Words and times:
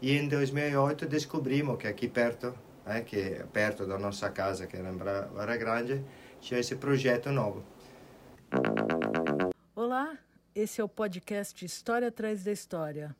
E 0.00 0.12
em 0.12 0.28
2008 0.28 1.06
descobrimos 1.06 1.76
que 1.76 1.88
aqui 1.88 2.06
perto, 2.06 2.56
né, 2.86 3.00
que 3.00 3.16
é 3.16 3.44
perto 3.44 3.84
da 3.84 3.98
nossa 3.98 4.30
casa, 4.30 4.64
que 4.64 4.76
era 4.76 4.90
em 4.90 4.96
Barra 4.96 5.56
Grande, 5.56 6.04
tinha 6.40 6.60
esse 6.60 6.76
projeto 6.76 7.32
novo. 7.32 7.64
Olá, 9.74 10.16
esse 10.54 10.80
é 10.80 10.84
o 10.84 10.88
podcast 10.88 11.64
História 11.64 12.08
Atrás 12.08 12.44
da 12.44 12.52
História. 12.52 13.14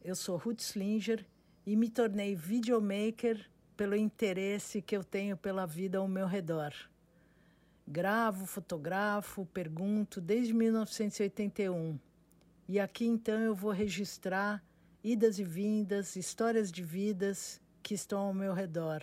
Eu 0.00 0.14
sou 0.14 0.36
Ruth 0.36 0.60
Slinger 0.60 1.26
e 1.66 1.74
me 1.74 1.90
tornei 1.90 2.36
videomaker 2.36 3.50
pelo 3.76 3.96
interesse 3.96 4.80
que 4.80 4.96
eu 4.96 5.02
tenho 5.02 5.36
pela 5.36 5.66
vida 5.66 5.98
ao 5.98 6.06
meu 6.06 6.28
redor. 6.28 6.72
Gravo, 7.84 8.46
fotografo, 8.46 9.44
pergunto 9.46 10.20
desde 10.20 10.54
1981. 10.54 11.98
E 12.68 12.78
aqui 12.78 13.04
então 13.04 13.40
eu 13.40 13.54
vou 13.54 13.72
registrar 13.72 14.62
idas 15.02 15.38
e 15.38 15.44
vindas, 15.44 16.16
histórias 16.16 16.72
de 16.72 16.82
vidas 16.82 17.60
que 17.82 17.94
estão 17.94 18.20
ao 18.20 18.34
meu 18.34 18.52
redor. 18.52 19.02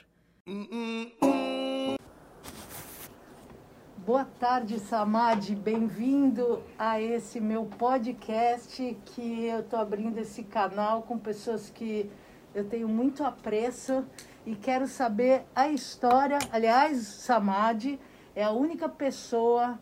Boa 4.06 4.26
tarde, 4.40 4.80
Samad. 4.80 5.56
Bem-vindo 5.56 6.62
a 6.78 7.02
esse 7.02 7.40
meu 7.40 7.66
podcast 7.66 8.96
que 9.06 9.46
eu 9.46 9.62
estou 9.62 9.80
abrindo 9.80 10.20
esse 10.20 10.44
canal 10.44 11.02
com 11.02 11.18
pessoas 11.18 11.70
que 11.70 12.12
eu 12.54 12.66
tenho 12.66 12.88
muito 12.88 13.24
apreço 13.24 14.06
e 14.46 14.56
quero 14.56 14.88
saber 14.88 15.44
a 15.56 15.70
história. 15.70 16.38
Aliás, 16.52 17.00
Samad 17.00 17.98
é 18.36 18.44
a 18.44 18.52
única 18.52 18.88
pessoa 18.88 19.80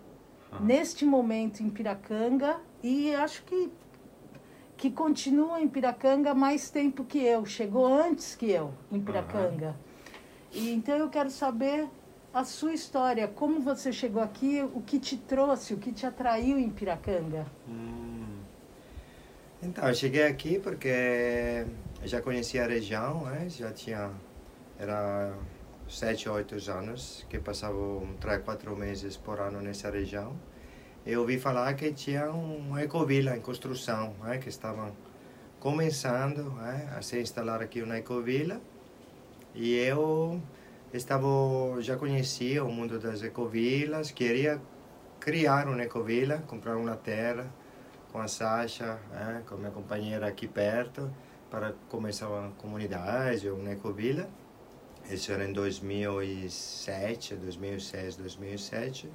ah. 0.52 0.60
neste 0.62 1.06
momento 1.06 1.62
em 1.62 1.70
Piracanga 1.70 2.62
e 2.82 3.14
acho 3.14 3.44
que 3.44 3.70
que 4.78 4.92
continua 4.92 5.62
em 5.62 5.68
Piracanga 5.68 6.34
mais 6.34 6.70
tempo 6.70 7.04
que 7.04 7.20
eu, 7.20 7.46
chegou 7.46 7.86
antes 7.86 8.36
que 8.36 8.50
eu 8.50 8.74
em 8.92 9.00
Piracanga. 9.00 9.68
Uhum. 9.68 9.74
E 10.52 10.72
então 10.72 10.96
eu 10.96 11.10
quero 11.10 11.30
saber 11.30 11.88
a 12.34 12.44
sua 12.44 12.74
história, 12.74 13.28
como 13.28 13.62
você 13.62 13.94
chegou 13.94 14.22
aqui, 14.22 14.62
o 14.74 14.82
que 14.82 15.00
te 15.00 15.18
trouxe, 15.18 15.74
o 15.74 15.78
que 15.78 15.92
te 15.92 16.06
atraiu 16.06 16.58
em 16.58 16.70
Piracanga. 16.70 17.46
Hum. 17.68 18.40
Então, 19.62 19.88
eu 19.88 19.96
cheguei 19.96 20.24
aqui 20.24 20.60
porque 20.60 21.66
já 22.04 22.22
conhecia 22.22 22.66
a 22.66 22.68
região, 22.68 23.24
né? 23.26 23.48
já 23.50 23.72
tinha, 23.72 24.12
era 24.78 25.34
sete, 25.88 26.28
oito 26.28 26.56
anos 26.70 27.26
que 27.30 27.40
passava 27.40 27.78
três, 28.20 28.42
quatro 28.44 28.76
meses 28.76 29.16
por 29.16 29.40
ano 29.40 29.62
nessa 29.62 29.90
região 29.90 30.36
eu 31.06 31.20
ouvi 31.20 31.38
falar 31.38 31.74
que 31.74 31.92
tinha 31.92 32.32
uma 32.32 32.82
ecovila 32.82 33.36
em 33.36 33.42
construção, 33.42 34.14
né, 34.24 34.38
que 34.38 34.48
estavam 34.48 34.92
começando 35.60 36.52
né, 36.52 36.94
a 36.98 37.02
se 37.02 37.20
instalar 37.20 37.62
aqui 37.62 37.82
uma 37.82 37.98
ecovila. 37.98 38.62
E 39.54 39.76
eu 39.76 40.42
estava 40.94 41.28
já 41.82 41.98
conhecia 41.98 42.64
o 42.64 42.72
mundo 42.72 43.00
das 43.00 43.22
ecovilas, 43.22 44.12
queria 44.12 44.62
criar 45.20 45.68
uma 45.68 45.82
ecovila, 45.84 46.38
comprar 46.48 46.78
uma 46.78 46.96
terra 46.96 47.54
com 48.12 48.20
a 48.20 48.28
Sasha, 48.28 48.98
né, 49.12 49.44
com 49.48 49.56
a 49.56 49.58
minha 49.58 49.72
companheira 49.72 50.28
aqui 50.28 50.48
perto, 50.48 51.12
para 51.50 51.74
começar 51.90 52.30
uma 52.30 52.52
comunidade, 52.52 53.50
uma 53.50 53.72
ecovila. 53.72 54.28
Isso 55.10 55.34
era 55.34 55.44
em 55.44 55.52
2007, 55.52 57.36
2006, 57.36 58.16
2007. 58.16 59.12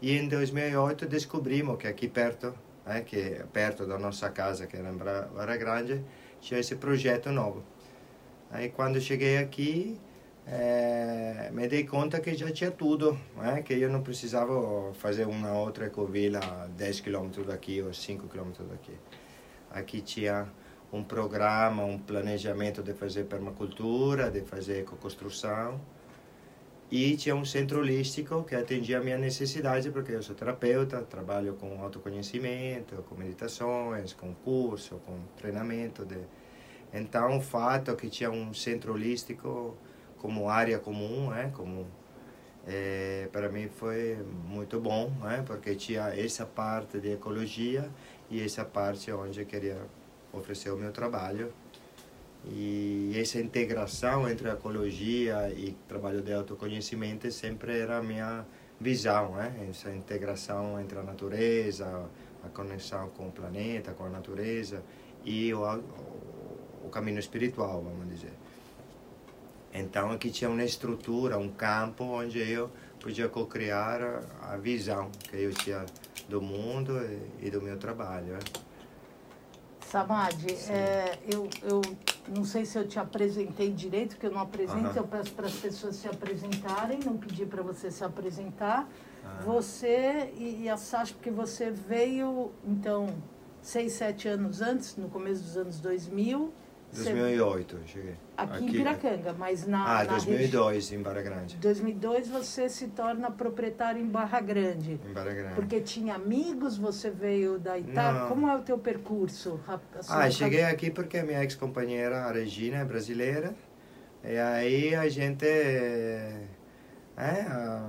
E 0.00 0.16
em 0.16 0.28
2008 0.28 1.06
descobrimos 1.06 1.78
que 1.78 1.86
aqui 1.86 2.06
perto, 2.06 2.54
né, 2.84 3.00
que 3.00 3.42
perto 3.52 3.86
da 3.86 3.98
nossa 3.98 4.28
casa, 4.28 4.66
que 4.66 4.76
era 4.76 4.90
em 4.90 4.96
Barra 4.96 5.56
Grande, 5.56 6.04
tinha 6.40 6.60
esse 6.60 6.76
projeto 6.76 7.30
novo. 7.32 7.64
Aí 8.50 8.68
quando 8.68 9.00
cheguei 9.00 9.38
aqui, 9.38 9.98
é, 10.46 11.50
me 11.52 11.66
dei 11.66 11.84
conta 11.84 12.20
que 12.20 12.34
já 12.34 12.50
tinha 12.52 12.70
tudo, 12.70 13.18
né, 13.36 13.62
que 13.62 13.72
eu 13.72 13.90
não 13.90 14.02
precisava 14.02 14.92
fazer 14.94 15.26
uma 15.26 15.52
outra 15.58 15.86
ecovila 15.86 16.40
a 16.40 16.66
10 16.66 17.00
km 17.00 17.30
daqui 17.46 17.80
ou 17.80 17.92
5 17.92 18.28
km 18.28 18.52
daqui. 18.68 18.92
Aqui 19.70 20.02
tinha 20.02 20.46
um 20.92 21.02
programa, 21.02 21.84
um 21.84 21.98
planejamento 21.98 22.82
de 22.82 22.92
fazer 22.92 23.24
permacultura, 23.24 24.30
de 24.30 24.42
fazer 24.42 24.80
ecoconstrução 24.80 25.80
e 26.90 27.16
tinha 27.16 27.34
um 27.34 27.44
centro 27.44 27.80
holístico 27.80 28.44
que 28.44 28.54
atendia 28.54 28.98
a 28.98 29.00
minha 29.00 29.18
necessidade, 29.18 29.90
porque 29.90 30.12
eu 30.12 30.22
sou 30.22 30.36
terapeuta, 30.36 31.02
trabalho 31.02 31.54
com 31.54 31.82
autoconhecimento, 31.82 33.04
com 33.08 33.16
meditações, 33.16 34.12
com 34.12 34.32
curso, 34.34 35.00
com 35.04 35.18
treinamento. 35.36 36.04
De... 36.04 36.18
Então, 36.94 37.38
o 37.38 37.40
fato 37.40 37.94
que 37.96 38.08
tinha 38.08 38.30
um 38.30 38.54
centro 38.54 38.92
holístico 38.92 39.76
como 40.18 40.48
área 40.48 40.78
comum, 40.78 41.30
né, 41.30 41.50
como 41.54 41.86
é, 42.66 43.28
para 43.32 43.48
mim 43.48 43.68
foi 43.68 44.16
muito 44.44 44.80
bom, 44.80 45.10
né, 45.22 45.42
porque 45.44 45.74
tinha 45.74 46.08
essa 46.16 46.46
parte 46.46 47.00
de 47.00 47.12
ecologia 47.12 47.90
e 48.30 48.40
essa 48.40 48.64
parte 48.64 49.10
onde 49.10 49.40
eu 49.40 49.46
queria 49.46 49.78
oferecer 50.32 50.70
o 50.70 50.76
meu 50.76 50.92
trabalho 50.92 51.52
e 52.48 53.12
essa 53.16 53.40
integração 53.40 54.28
entre 54.28 54.48
ecologia 54.48 55.50
e 55.50 55.76
trabalho 55.88 56.22
de 56.22 56.32
autoconhecimento 56.32 57.30
sempre 57.30 57.78
era 57.78 57.98
a 57.98 58.02
minha 58.02 58.46
visão, 58.80 59.34
né? 59.34 59.66
essa 59.68 59.92
integração 59.92 60.80
entre 60.80 60.98
a 60.98 61.02
natureza, 61.02 62.08
a 62.44 62.48
conexão 62.48 63.08
com 63.10 63.28
o 63.28 63.32
planeta, 63.32 63.92
com 63.92 64.04
a 64.04 64.08
natureza 64.08 64.82
e 65.24 65.52
o, 65.52 65.62
o, 65.62 66.86
o 66.86 66.88
caminho 66.88 67.18
espiritual, 67.18 67.82
vamos 67.82 68.08
dizer. 68.08 68.32
Então 69.74 70.12
aqui 70.12 70.30
tinha 70.30 70.48
uma 70.48 70.64
estrutura, 70.64 71.36
um 71.38 71.50
campo 71.50 72.04
onde 72.04 72.38
eu 72.38 72.70
podia 73.00 73.28
co-criar 73.28 74.22
a 74.42 74.56
visão 74.56 75.10
que 75.10 75.36
eu 75.36 75.52
tinha 75.52 75.84
do 76.28 76.40
mundo 76.40 76.98
e, 77.40 77.46
e 77.46 77.50
do 77.50 77.60
meu 77.60 77.76
trabalho. 77.76 78.34
Né? 78.34 78.38
Samad, 79.80 80.44
é, 80.68 81.18
eu, 81.28 81.48
eu 81.62 81.80
não 82.28 82.44
sei 82.44 82.64
se 82.64 82.78
eu 82.78 82.86
te 82.86 82.98
apresentei 82.98 83.72
direito, 83.72 84.10
porque 84.10 84.26
eu 84.26 84.32
não 84.32 84.40
apresento, 84.40 84.88
uhum. 84.88 84.96
eu 84.96 85.06
peço 85.06 85.32
para 85.32 85.46
as 85.46 85.54
pessoas 85.54 85.96
se 85.96 86.08
apresentarem, 86.08 87.00
não 87.04 87.16
pedi 87.16 87.46
para 87.46 87.62
você 87.62 87.90
se 87.90 88.04
apresentar. 88.04 88.88
Uhum. 89.24 89.54
Você 89.54 90.32
e, 90.36 90.62
e 90.62 90.68
a 90.68 90.76
Sasha, 90.76 91.14
porque 91.14 91.30
você 91.30 91.70
veio, 91.70 92.50
então, 92.64 93.08
seis, 93.62 93.92
sete 93.94 94.28
anos 94.28 94.60
antes, 94.60 94.96
no 94.96 95.08
começo 95.08 95.42
dos 95.42 95.56
anos 95.56 95.80
2000, 95.80 96.52
2008 96.92 97.80
cheguei. 97.86 98.14
Aqui, 98.36 98.52
aqui, 98.52 98.64
em 98.64 98.72
Piracanga, 98.72 99.32
mas 99.32 99.66
na. 99.66 100.00
Ah, 100.00 100.04
na 100.04 100.10
2002 100.12 100.92
em 100.92 101.02
Barra 101.02 101.22
Grande. 101.22 101.56
2002 101.56 102.28
você 102.28 102.68
se 102.68 102.88
torna 102.88 103.30
proprietário 103.30 104.00
em 104.00 104.06
Barra 104.06 104.40
Grande. 104.40 105.00
Em 105.04 105.12
Barra 105.12 105.32
Grande. 105.32 105.54
Porque 105.54 105.80
tinha 105.80 106.14
amigos, 106.14 106.78
você 106.78 107.10
veio 107.10 107.58
da 107.58 107.78
Itália. 107.78 108.26
Como 108.28 108.48
é 108.48 108.56
o 108.56 108.62
teu 108.62 108.78
percurso? 108.78 109.60
Ah, 110.08 110.30
cheguei 110.30 110.64
aqui 110.64 110.90
porque 110.90 111.18
a 111.18 111.24
minha 111.24 111.42
ex-companheira, 111.42 112.24
a 112.24 112.32
Regina, 112.32 112.78
é 112.78 112.84
brasileira. 112.84 113.54
E 114.24 114.36
aí 114.36 114.94
a 114.94 115.08
gente. 115.08 115.46
É, 115.46 116.46
a, 117.16 117.88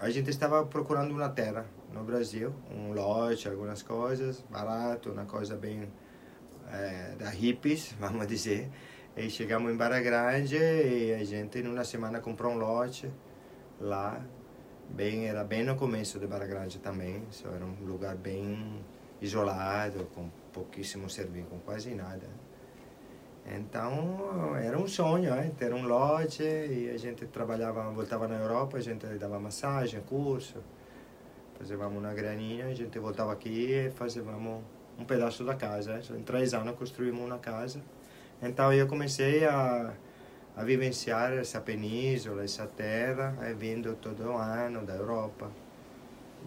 a 0.00 0.10
gente 0.10 0.28
estava 0.28 0.64
procurando 0.66 1.12
uma 1.12 1.28
terra 1.28 1.64
no 1.92 2.04
Brasil, 2.04 2.52
um 2.70 2.92
lote, 2.92 3.48
algumas 3.48 3.82
coisas, 3.82 4.44
barato, 4.50 5.12
uma 5.12 5.24
coisa 5.24 5.56
bem 5.56 5.88
é, 6.74 7.14
da 7.18 7.30
hippies, 7.30 7.94
vamos 8.00 8.26
dizer. 8.26 8.70
E 9.16 9.30
chegamos 9.30 9.72
em 9.72 9.76
Barra 9.76 10.00
Grande 10.00 10.56
e 10.56 11.14
a 11.14 11.24
gente, 11.24 11.58
em 11.58 11.68
uma 11.68 11.84
semana, 11.84 12.20
comprou 12.20 12.52
um 12.52 12.58
lote 12.58 13.10
lá. 13.80 14.20
Bem, 14.90 15.26
era 15.26 15.44
bem 15.44 15.64
no 15.64 15.76
começo 15.76 16.18
de 16.18 16.26
Barra 16.26 16.46
Grande 16.46 16.78
também. 16.78 17.22
Só 17.30 17.48
era 17.48 17.64
um 17.64 17.76
lugar 17.84 18.16
bem 18.16 18.84
isolado, 19.20 20.06
com 20.14 20.28
pouquíssimo 20.52 21.08
serviço, 21.08 21.46
com 21.46 21.58
quase 21.60 21.94
nada. 21.94 22.28
Então, 23.46 24.56
era 24.56 24.78
um 24.78 24.88
sonho, 24.88 25.30
ter 25.58 25.72
um 25.72 25.86
lote 25.86 26.42
e 26.42 26.90
a 26.92 26.96
gente 26.96 27.26
trabalhava, 27.26 27.90
voltava 27.90 28.26
na 28.26 28.36
Europa, 28.36 28.78
a 28.78 28.80
gente 28.80 29.06
dava 29.18 29.38
massagem, 29.38 30.00
curso, 30.00 30.62
fazíamos 31.58 31.98
uma 31.98 32.14
graninha, 32.14 32.66
a 32.66 32.74
gente 32.74 32.98
voltava 32.98 33.32
aqui 33.32 33.70
e 33.70 33.90
fazíamos 33.90 34.62
um 34.98 35.04
pedaço 35.04 35.44
da 35.44 35.54
casa. 35.54 36.00
Em 36.16 36.22
três 36.22 36.54
anos 36.54 36.76
construímos 36.76 37.24
uma 37.24 37.38
casa. 37.38 37.80
Então 38.42 38.72
eu 38.72 38.86
comecei 38.86 39.44
a, 39.44 39.92
a 40.56 40.64
vivenciar 40.64 41.32
essa 41.32 41.60
península, 41.60 42.44
essa 42.44 42.66
terra, 42.66 43.36
vindo 43.58 43.94
todo 43.94 44.32
ano 44.32 44.84
da 44.84 44.94
Europa. 44.94 45.50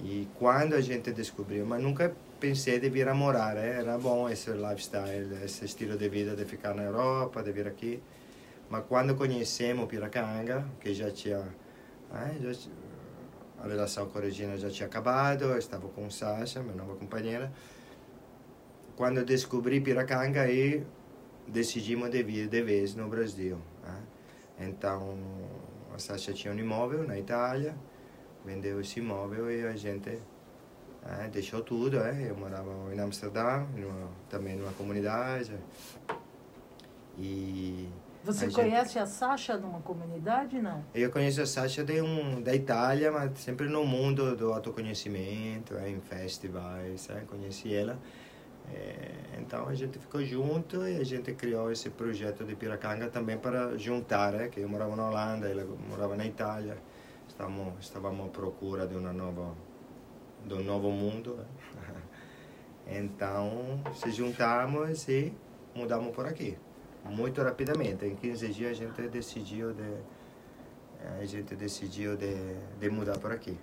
E 0.03 0.27
quando 0.35 0.73
a 0.73 0.81
gente 0.81 1.11
descobriu, 1.11 1.65
mas 1.65 1.81
nunca 1.81 2.15
pensei 2.39 2.79
de 2.79 2.89
vir 2.89 3.07
a 3.07 3.15
morar, 3.15 3.57
era 3.57 3.97
bom 3.97 4.29
esse 4.29 4.51
lifestyle, 4.51 5.43
esse 5.43 5.65
estilo 5.65 5.97
de 5.97 6.07
vida 6.07 6.35
de 6.35 6.45
ficar 6.45 6.75
na 6.75 6.83
Europa, 6.83 7.41
de 7.41 7.51
vir 7.51 7.67
aqui. 7.67 8.01
Mas 8.69 8.83
quando 8.87 9.15
conhecemos 9.15 9.87
Piracanga, 9.87 10.65
que 10.79 10.93
já 10.93 11.09
tinha, 11.09 11.41
já, 12.41 12.69
a 13.63 13.67
relação 13.67 14.07
com 14.07 14.19
a 14.19 14.21
Regina 14.21 14.57
já 14.57 14.69
tinha 14.69 14.87
acabado, 14.87 15.45
eu 15.45 15.57
estava 15.57 15.87
com 15.87 16.09
Sasha, 16.09 16.61
minha 16.61 16.75
nova 16.75 16.95
companheira, 16.95 17.51
quando 18.97 19.23
descobri 19.23 19.79
Piracanga 19.79 20.41
aí 20.41 20.85
decidimos 21.47 22.09
de 22.09 22.23
vir 22.23 22.49
de 22.49 22.61
vez 22.63 22.95
no 22.95 23.07
Brasil. 23.07 23.57
Né? 23.83 24.01
Então, 24.67 25.17
a 25.93 25.99
Sasha 25.99 26.33
tinha 26.33 26.51
um 26.51 26.57
imóvel 26.57 27.07
na 27.07 27.17
Itália, 27.17 27.75
vendeu 28.43 28.81
esse 28.81 28.99
imóvel 28.99 29.51
e 29.51 29.65
a 29.65 29.75
gente 29.75 30.19
é, 31.05 31.27
deixou 31.29 31.61
tudo. 31.61 31.99
É. 31.99 32.31
Eu 32.31 32.35
morava 32.35 32.71
em 32.91 32.99
Amsterdã, 32.99 33.65
numa, 33.75 34.09
também 34.27 34.55
numa 34.55 34.73
comunidade. 34.73 35.53
E 37.19 37.87
você 38.23 38.45
a 38.45 38.51
conhece 38.51 38.93
gente... 38.93 39.03
a 39.03 39.05
Sasha 39.05 39.57
numa 39.57 39.79
comunidade, 39.81 40.59
não? 40.59 40.83
Eu 40.93 41.11
conheço 41.11 41.39
a 41.39 41.45
Sasha 41.45 41.83
de 41.83 42.01
um, 42.01 42.41
da 42.41 42.53
Itália, 42.53 43.11
mas 43.11 43.39
sempre 43.39 43.69
no 43.69 43.85
mundo 43.85 44.35
do 44.35 44.51
autoconhecimento, 44.51 45.75
em 45.77 46.01
festivais, 46.01 47.09
é, 47.11 47.21
conheci 47.21 47.73
ela. 47.75 47.97
É, 48.73 49.11
então 49.39 49.67
a 49.67 49.73
gente 49.73 49.97
ficou 49.99 50.23
junto 50.23 50.87
e 50.87 50.97
a 50.97 51.03
gente 51.03 51.33
criou 51.33 51.71
esse 51.71 51.89
projeto 51.89 52.43
de 52.43 52.55
Piracanga 52.55 53.07
também 53.09 53.37
para 53.37 53.77
juntar, 53.77 54.33
é, 54.35 54.47
que 54.49 54.59
eu 54.59 54.69
morava 54.69 54.95
na 54.95 55.07
Holanda, 55.09 55.47
ela 55.47 55.65
morava 55.89 56.15
na 56.15 56.25
Itália, 56.25 56.77
estávamos, 57.27 57.73
estávamos 57.79 58.25
à 58.27 58.29
procura 58.29 58.85
de 58.85 58.95
uma 58.95 59.13
nova, 59.13 59.55
de 60.45 60.53
um 60.53 60.63
novo 60.63 60.91
mundo. 60.91 61.39
É. 61.93 62.07
Então 62.89 63.81
se 63.95 64.09
juntamos 64.11 65.09
e 65.09 65.33
mudamos 65.75 66.15
por 66.15 66.25
aqui 66.25 66.57
muito 67.09 67.41
rapidamente. 67.41 68.05
Em 68.05 68.15
15 68.15 68.47
dias 68.49 68.71
a 68.71 68.73
gente 68.73 69.01
decidiu 69.09 69.73
de 69.73 70.17
a 71.19 71.25
gente 71.25 71.55
decidiu 71.55 72.17
de, 72.17 72.35
de 72.79 72.89
mudar 72.89 73.17
por 73.19 73.31
aqui. 73.31 73.57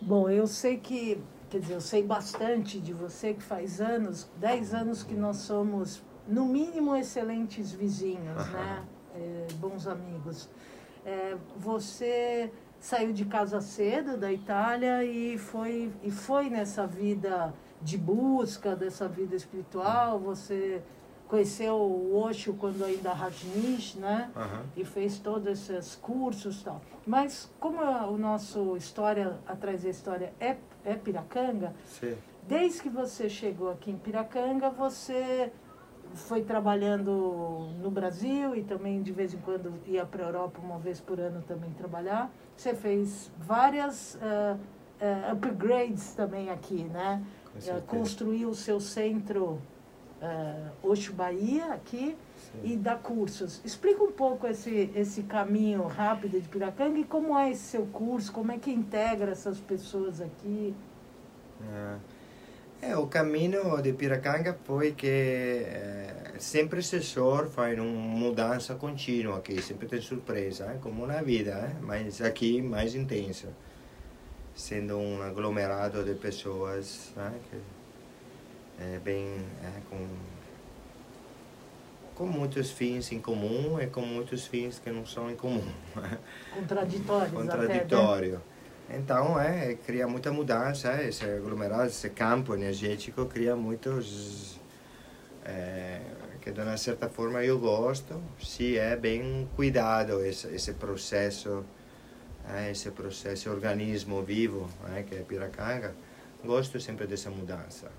Bom, 0.00 0.30
eu 0.30 0.46
sei 0.46 0.78
que, 0.78 1.20
quer 1.48 1.60
dizer, 1.60 1.74
eu 1.74 1.80
sei 1.80 2.02
bastante 2.02 2.78
de 2.78 2.92
você 2.92 3.34
que 3.34 3.42
faz 3.42 3.80
anos, 3.80 4.28
10 4.36 4.74
anos 4.74 5.02
que 5.02 5.14
nós 5.14 5.38
somos, 5.38 6.02
no 6.26 6.44
mínimo, 6.44 6.94
excelentes 6.94 7.72
vizinhos, 7.72 8.46
né? 8.50 8.84
É, 9.14 9.46
bons 9.54 9.86
amigos. 9.86 10.48
É, 11.04 11.36
você 11.56 12.52
saiu 12.78 13.12
de 13.12 13.24
casa 13.24 13.60
cedo 13.60 14.16
da 14.16 14.32
Itália 14.32 15.02
e 15.04 15.38
foi, 15.38 15.90
e 16.02 16.10
foi 16.10 16.50
nessa 16.50 16.86
vida 16.86 17.52
de 17.80 17.96
busca, 17.96 18.76
dessa 18.76 19.08
vida 19.08 19.34
espiritual, 19.34 20.18
você 20.18 20.82
conheceu 21.28 21.74
o 21.74 22.18
Osho 22.18 22.54
quando 22.54 22.82
ainda 22.84 23.12
Rajneesh, 23.12 23.96
né? 23.96 24.30
Uhum. 24.34 24.62
E 24.76 24.84
fez 24.84 25.18
todos 25.18 25.46
esses 25.46 25.94
cursos 25.96 26.60
e 26.60 26.64
tal. 26.64 26.80
Mas 27.06 27.50
como 27.60 27.80
a, 27.80 28.06
o 28.06 28.16
nosso 28.16 28.76
história 28.76 29.38
atrás 29.46 29.82
da 29.82 29.90
história 29.90 30.32
é, 30.40 30.56
é 30.88 30.94
Piracanga, 30.94 31.74
Sim. 31.84 32.16
desde 32.46 32.82
que 32.82 32.88
você 32.88 33.28
chegou 33.28 33.70
aqui 33.70 33.90
em 33.90 33.98
Piracanga, 33.98 34.70
você 34.70 35.52
foi 36.14 36.42
trabalhando 36.42 37.68
no 37.82 37.90
Brasil 37.90 38.56
e 38.56 38.62
também 38.62 39.02
de 39.02 39.12
vez 39.12 39.34
em 39.34 39.38
quando 39.38 39.74
ia 39.86 40.06
para 40.06 40.24
a 40.24 40.26
Europa 40.28 40.58
uma 40.62 40.78
vez 40.78 41.00
por 41.00 41.20
ano 41.20 41.42
também 41.46 41.70
trabalhar. 41.72 42.30
Você 42.56 42.74
fez 42.74 43.30
várias 43.36 44.14
uh, 44.14 44.18
uh, 44.56 45.32
upgrades 45.32 46.14
também 46.14 46.48
aqui, 46.48 46.84
né? 46.84 47.22
Uh, 47.54 47.82
construiu 47.82 48.48
o 48.48 48.54
seu 48.54 48.80
centro 48.80 49.60
uh, 50.22 50.90
Oxo 50.90 51.12
Bahia 51.12 51.72
aqui 51.72 52.16
Sim. 52.36 52.72
e 52.72 52.76
dá 52.76 52.96
cursos. 52.96 53.60
Explica 53.64 54.02
um 54.02 54.12
pouco 54.12 54.46
esse, 54.46 54.90
esse 54.94 55.22
caminho 55.22 55.86
rápido 55.86 56.40
de 56.40 56.48
Piracanga 56.48 56.98
e 56.98 57.04
como 57.04 57.36
é 57.38 57.50
esse 57.50 57.62
seu 57.62 57.86
curso, 57.86 58.32
como 58.32 58.52
é 58.52 58.58
que 58.58 58.70
integra 58.70 59.30
essas 59.30 59.60
pessoas 59.60 60.20
aqui. 60.20 60.74
É, 62.80 62.90
é 62.90 62.96
o 62.96 63.06
caminho 63.06 63.80
de 63.82 63.92
Piracanga 63.92 64.56
foi 64.64 64.92
que 64.92 65.06
é, 65.06 66.34
sempre 66.38 66.78
assessor 66.78 67.48
faz 67.48 67.78
uma 67.78 67.84
mudança 67.84 68.74
contínua 68.74 69.38
aqui, 69.38 69.60
sempre 69.60 69.88
tem 69.88 70.00
surpresa, 70.00 70.66
é, 70.66 70.78
como 70.78 71.06
na 71.06 71.22
vida, 71.22 71.76
mas 71.82 72.20
aqui 72.20 72.62
mais 72.62 72.94
intensa, 72.94 73.48
sendo 74.54 74.96
um 74.96 75.22
aglomerado 75.22 76.04
de 76.04 76.14
pessoas 76.14 77.12
é, 77.16 77.30
que 77.50 77.56
é, 78.80 78.98
bem 78.98 79.44
é, 79.62 79.80
com 79.90 80.06
com 82.18 82.26
muitos 82.26 82.72
fins 82.72 83.12
em 83.12 83.20
comum 83.20 83.80
e 83.80 83.86
com 83.86 84.00
muitos 84.00 84.44
fins 84.44 84.80
que 84.80 84.90
não 84.90 85.06
são 85.06 85.30
em 85.30 85.36
comum. 85.36 85.62
Contraditórios 86.52 87.32
Contraditório. 87.32 88.34
Até, 88.34 88.94
né? 88.94 88.98
Então, 88.98 89.38
é, 89.38 89.74
cria 89.74 90.08
muita 90.08 90.32
mudança, 90.32 91.00
esse 91.00 91.24
aglomerado, 91.24 91.86
esse 91.86 92.10
campo 92.10 92.54
energético 92.54 93.24
cria 93.26 93.54
muitos... 93.54 94.58
É, 95.44 96.00
que 96.40 96.50
de 96.50 96.60
uma 96.60 96.76
certa 96.76 97.08
forma 97.08 97.42
eu 97.44 97.58
gosto, 97.58 98.20
se 98.40 98.76
é 98.76 98.96
bem 98.96 99.48
cuidado 99.54 100.24
esse, 100.24 100.46
esse 100.48 100.72
processo, 100.74 101.64
é, 102.52 102.70
esse 102.70 102.90
processo, 102.90 103.28
esse 103.28 103.48
organismo 103.48 104.22
vivo, 104.22 104.68
é, 104.94 105.02
que 105.02 105.14
é 105.14 105.18
Piracanga, 105.20 105.94
gosto 106.44 106.80
sempre 106.80 107.06
dessa 107.06 107.30
mudança. 107.30 107.90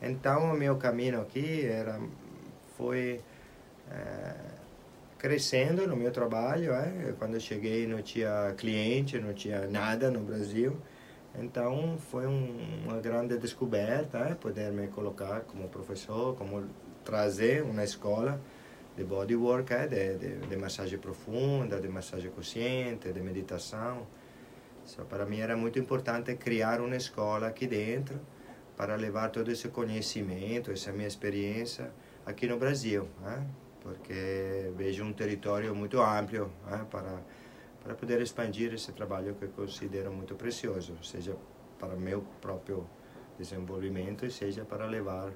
Então, 0.00 0.52
o 0.52 0.56
meu 0.56 0.76
caminho 0.76 1.20
aqui 1.20 1.66
era, 1.66 2.00
foi 2.76 3.20
é, 3.90 4.34
crescendo 5.18 5.86
no 5.86 5.96
meu 5.96 6.12
trabalho. 6.12 6.72
É? 6.72 7.14
Quando 7.18 7.34
eu 7.34 7.40
cheguei, 7.40 7.86
não 7.86 8.00
tinha 8.00 8.54
cliente, 8.56 9.18
não 9.18 9.34
tinha 9.34 9.66
nada 9.66 10.10
no 10.10 10.20
Brasil. 10.20 10.76
Então, 11.36 11.98
foi 12.10 12.26
um, 12.26 12.84
uma 12.84 13.00
grande 13.00 13.36
descoberta 13.38 14.18
é? 14.18 14.34
poder 14.34 14.70
me 14.72 14.86
colocar 14.88 15.40
como 15.40 15.68
professor, 15.68 16.36
como 16.36 16.64
trazer 17.04 17.62
uma 17.62 17.82
escola 17.82 18.40
de 18.96 19.04
bodywork, 19.04 19.72
é? 19.72 19.86
de, 19.86 20.14
de, 20.16 20.36
de 20.46 20.56
massagem 20.56 20.98
profunda, 20.98 21.80
de 21.80 21.88
massagem 21.88 22.30
consciente, 22.30 23.12
de 23.12 23.20
meditação. 23.20 24.06
So, 24.84 25.04
para 25.04 25.26
mim 25.26 25.40
era 25.40 25.56
muito 25.56 25.78
importante 25.78 26.34
criar 26.36 26.80
uma 26.80 26.96
escola 26.96 27.48
aqui 27.48 27.66
dentro 27.66 28.18
para 28.78 28.94
levar 28.94 29.30
todo 29.30 29.50
esse 29.50 29.68
conhecimento, 29.70 30.70
essa 30.70 30.92
minha 30.92 31.08
experiência 31.08 31.90
aqui 32.24 32.46
no 32.46 32.56
Brasil, 32.56 33.08
né? 33.20 33.44
porque 33.80 34.72
vejo 34.76 35.02
um 35.02 35.12
território 35.12 35.74
muito 35.74 36.00
amplo 36.00 36.48
né? 36.64 36.86
para 36.88 37.20
para 37.82 37.94
poder 37.94 38.20
expandir 38.20 38.74
esse 38.74 38.92
trabalho 38.92 39.34
que 39.34 39.46
eu 39.46 39.48
considero 39.50 40.12
muito 40.12 40.34
precioso, 40.34 40.94
seja 41.02 41.34
para 41.78 41.96
meu 41.96 42.22
próprio 42.40 42.86
desenvolvimento 43.38 44.26
e 44.26 44.30
seja 44.30 44.64
para 44.64 44.84
levar 44.84 45.32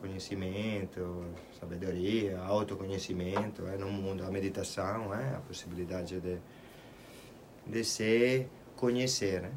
conhecimento, 0.00 1.26
sabedoria, 1.58 2.38
autoconhecimento 2.38 3.62
né? 3.62 3.76
no 3.76 3.90
mundo, 3.90 4.24
a 4.24 4.30
meditação, 4.30 5.10
né? 5.10 5.34
a 5.36 5.40
possibilidade 5.40 6.18
de, 6.20 6.38
de 7.66 7.84
se 7.84 8.46
conhecer. 8.74 9.42
Né? 9.42 9.52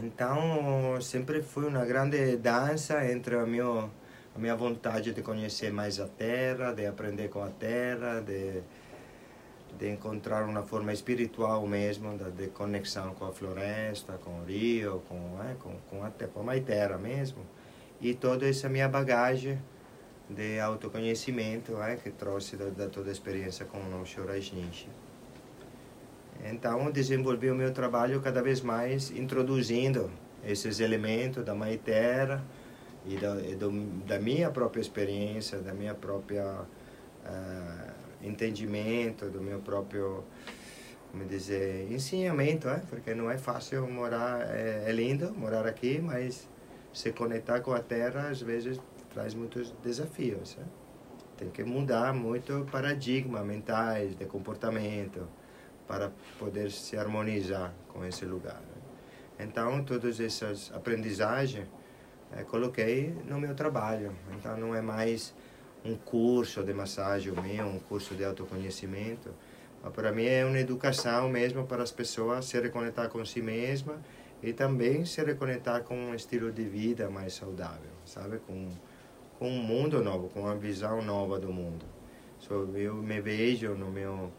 Então, 0.00 1.00
sempre 1.00 1.42
foi 1.42 1.66
uma 1.66 1.84
grande 1.84 2.36
dança 2.36 3.04
entre 3.10 3.34
a 3.34 3.44
minha, 3.44 3.90
a 4.32 4.38
minha 4.38 4.54
vontade 4.54 5.12
de 5.12 5.22
conhecer 5.22 5.72
mais 5.72 5.98
a 5.98 6.06
terra, 6.06 6.72
de 6.72 6.86
aprender 6.86 7.28
com 7.28 7.42
a 7.42 7.48
terra, 7.48 8.20
de, 8.20 8.62
de 9.76 9.90
encontrar 9.90 10.44
uma 10.44 10.62
forma 10.62 10.92
espiritual 10.92 11.66
mesmo, 11.66 12.16
de, 12.16 12.30
de 12.30 12.46
conexão 12.46 13.12
com 13.14 13.26
a 13.26 13.32
floresta, 13.32 14.12
com 14.24 14.38
o 14.38 14.44
rio, 14.44 15.02
com, 15.08 15.36
é, 15.42 15.54
com, 15.54 15.74
com, 15.90 16.04
a, 16.04 16.10
com 16.10 16.48
a 16.48 16.60
terra 16.60 16.96
mesmo. 16.96 17.44
E 18.00 18.14
toda 18.14 18.48
essa 18.48 18.68
minha 18.68 18.88
bagagem 18.88 19.60
de 20.30 20.60
autoconhecimento 20.60 21.82
é, 21.82 21.96
que 21.96 22.10
trouxe 22.10 22.56
da, 22.56 22.66
da 22.66 22.88
toda 22.88 23.08
a 23.08 23.12
experiência 23.12 23.66
com 23.66 23.78
o 24.00 24.06
Shorajnishi. 24.06 25.07
Então, 26.44 26.90
desenvolvi 26.90 27.50
o 27.50 27.54
meu 27.54 27.72
trabalho 27.72 28.20
cada 28.20 28.42
vez 28.42 28.60
mais 28.60 29.10
introduzindo 29.10 30.10
esses 30.44 30.80
elementos 30.80 31.44
da 31.44 31.54
Mãe 31.54 31.76
Terra 31.76 32.44
e 33.04 33.16
da, 33.16 33.40
e 33.40 33.54
do, 33.54 33.70
da 34.06 34.18
minha 34.18 34.50
própria 34.50 34.80
experiência, 34.80 35.58
da 35.58 35.72
minha 35.72 35.94
própria 35.94 36.44
uh, 36.54 37.92
entendimento, 38.22 39.28
do 39.28 39.40
meu 39.40 39.58
próprio, 39.58 40.24
como 41.10 41.24
dizer, 41.24 41.90
ensinamento, 41.90 42.68
é? 42.68 42.82
porque 42.88 43.14
não 43.14 43.30
é 43.30 43.36
fácil 43.36 43.88
morar, 43.90 44.42
é, 44.54 44.84
é 44.86 44.92
lindo 44.92 45.32
morar 45.34 45.66
aqui, 45.66 46.00
mas 46.00 46.48
se 46.92 47.12
conectar 47.12 47.60
com 47.60 47.72
a 47.72 47.80
Terra 47.80 48.28
às 48.28 48.40
vezes 48.40 48.80
traz 49.12 49.34
muitos 49.34 49.72
desafios. 49.82 50.56
É? 50.60 50.64
Tem 51.36 51.50
que 51.50 51.64
mudar 51.64 52.14
muito 52.14 52.66
paradigma 52.70 53.42
mentais, 53.42 54.14
de 54.16 54.24
comportamento 54.24 55.26
para 55.88 56.12
poder 56.38 56.70
se 56.70 56.96
harmonizar 56.98 57.72
com 57.88 58.04
esse 58.04 58.26
lugar. 58.26 58.60
Então, 59.40 59.82
todas 59.82 60.20
essas 60.20 60.70
aprendizagens 60.74 61.66
é, 62.36 62.42
coloquei 62.42 63.14
no 63.26 63.40
meu 63.40 63.54
trabalho. 63.54 64.14
Então, 64.36 64.56
não 64.58 64.74
é 64.74 64.82
mais 64.82 65.34
um 65.84 65.96
curso 65.96 66.62
de 66.62 66.74
massagem 66.74 67.32
meu, 67.32 67.66
um 67.66 67.78
curso 67.78 68.14
de 68.14 68.24
autoconhecimento, 68.24 69.30
mas 69.82 69.92
para 69.92 70.12
mim 70.12 70.26
é 70.26 70.44
uma 70.44 70.58
educação 70.58 71.28
mesmo 71.28 71.66
para 71.66 71.82
as 71.82 71.90
pessoas 71.90 72.44
se 72.44 72.60
reconectar 72.60 73.08
com 73.08 73.24
si 73.24 73.40
mesma 73.40 73.96
e 74.42 74.52
também 74.52 75.04
se 75.06 75.22
reconectar 75.22 75.84
com 75.84 75.94
um 75.94 76.14
estilo 76.14 76.52
de 76.52 76.64
vida 76.64 77.08
mais 77.08 77.32
saudável, 77.32 77.90
sabe? 78.04 78.38
Com, 78.40 78.68
com 79.38 79.48
um 79.48 79.62
mundo 79.62 80.02
novo, 80.02 80.28
com 80.28 80.40
uma 80.40 80.56
visão 80.56 81.00
nova 81.00 81.38
do 81.38 81.50
mundo. 81.50 81.86
Eu 82.74 82.94
me 82.94 83.20
vejo 83.20 83.74
no 83.74 83.90
meu 83.90 84.30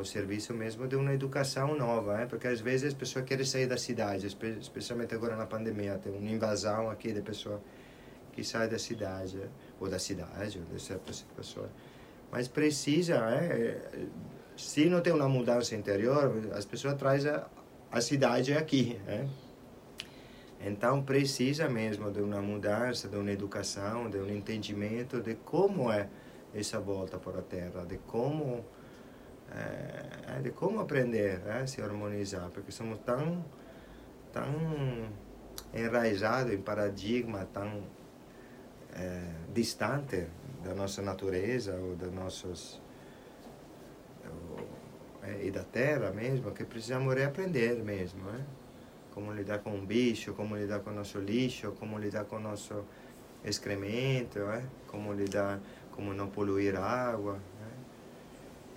o 0.00 0.04
serviço 0.04 0.52
mesmo 0.52 0.86
de 0.86 0.96
uma 0.96 1.12
educação 1.12 1.76
nova, 1.76 2.20
hein? 2.20 2.26
porque 2.28 2.46
às 2.46 2.60
vezes 2.60 2.88
as 2.88 2.94
pessoas 2.94 3.24
querem 3.24 3.44
sair 3.44 3.66
da 3.66 3.76
cidade, 3.76 4.26
especialmente 4.60 5.14
agora 5.14 5.36
na 5.36 5.46
pandemia, 5.46 5.98
tem 5.98 6.12
uma 6.12 6.30
invasão 6.30 6.90
aqui 6.90 7.12
de 7.12 7.22
pessoas 7.22 7.60
que 8.32 8.44
saem 8.44 8.68
da 8.68 8.78
cidade, 8.78 9.40
ou 9.80 9.88
da 9.88 9.98
cidade, 9.98 10.58
ou 10.58 10.76
de 10.76 10.82
certas 10.82 11.22
pessoas. 11.34 11.70
Mas 12.30 12.48
precisa, 12.48 13.16
é, 13.16 14.06
se 14.56 14.86
não 14.86 15.00
tem 15.00 15.12
uma 15.12 15.28
mudança 15.28 15.74
interior, 15.74 16.32
as 16.52 16.64
pessoas 16.64 16.94
trazem 16.94 17.30
a, 17.30 17.46
a 17.90 18.00
cidade 18.00 18.52
aqui. 18.52 19.00
É? 19.06 19.26
Então 20.60 21.02
precisa 21.02 21.68
mesmo 21.68 22.10
de 22.10 22.20
uma 22.20 22.42
mudança, 22.42 23.08
de 23.08 23.16
uma 23.16 23.30
educação, 23.30 24.10
de 24.10 24.18
um 24.18 24.28
entendimento 24.28 25.20
de 25.20 25.34
como 25.36 25.90
é 25.90 26.08
essa 26.54 26.80
volta 26.80 27.18
para 27.18 27.38
a 27.38 27.42
Terra, 27.42 27.84
de 27.84 27.98
como 27.98 28.64
é, 29.54 30.40
de 30.40 30.50
como 30.50 30.80
aprender 30.80 31.40
a 31.44 31.60
né, 31.60 31.66
se 31.66 31.80
harmonizar, 31.80 32.50
porque 32.50 32.72
somos 32.72 32.98
tão 33.00 33.44
tão 34.32 35.08
enraizados 35.72 36.52
em 36.52 36.60
paradigma 36.60 37.46
tão 37.52 37.84
é, 38.94 39.22
distante 39.52 40.26
da 40.62 40.74
nossa 40.74 41.00
natureza 41.02 41.74
ou 41.76 41.96
da 41.96 42.06
nossos 42.08 42.80
é, 45.22 45.46
e 45.46 45.50
da 45.50 45.64
terra 45.64 46.10
mesmo 46.10 46.52
que 46.52 46.64
precisamos 46.64 47.14
reaprender 47.14 47.82
mesmo, 47.82 48.24
né? 48.30 48.44
como 49.12 49.32
lidar 49.32 49.60
com 49.60 49.70
um 49.70 49.86
bicho, 49.86 50.34
como 50.34 50.56
lidar 50.56 50.80
com 50.80 50.90
o 50.90 50.92
nosso 50.92 51.18
lixo, 51.18 51.72
como 51.72 51.98
lidar 51.98 52.26
com 52.26 52.36
o 52.36 52.40
nosso 52.40 52.84
excremento, 53.42 54.40
é? 54.40 54.62
como 54.88 55.12
lidar, 55.14 55.58
como 55.92 56.12
não 56.12 56.28
poluir 56.28 56.76
a 56.76 56.84
água, 56.84 57.40
é? 57.55 57.55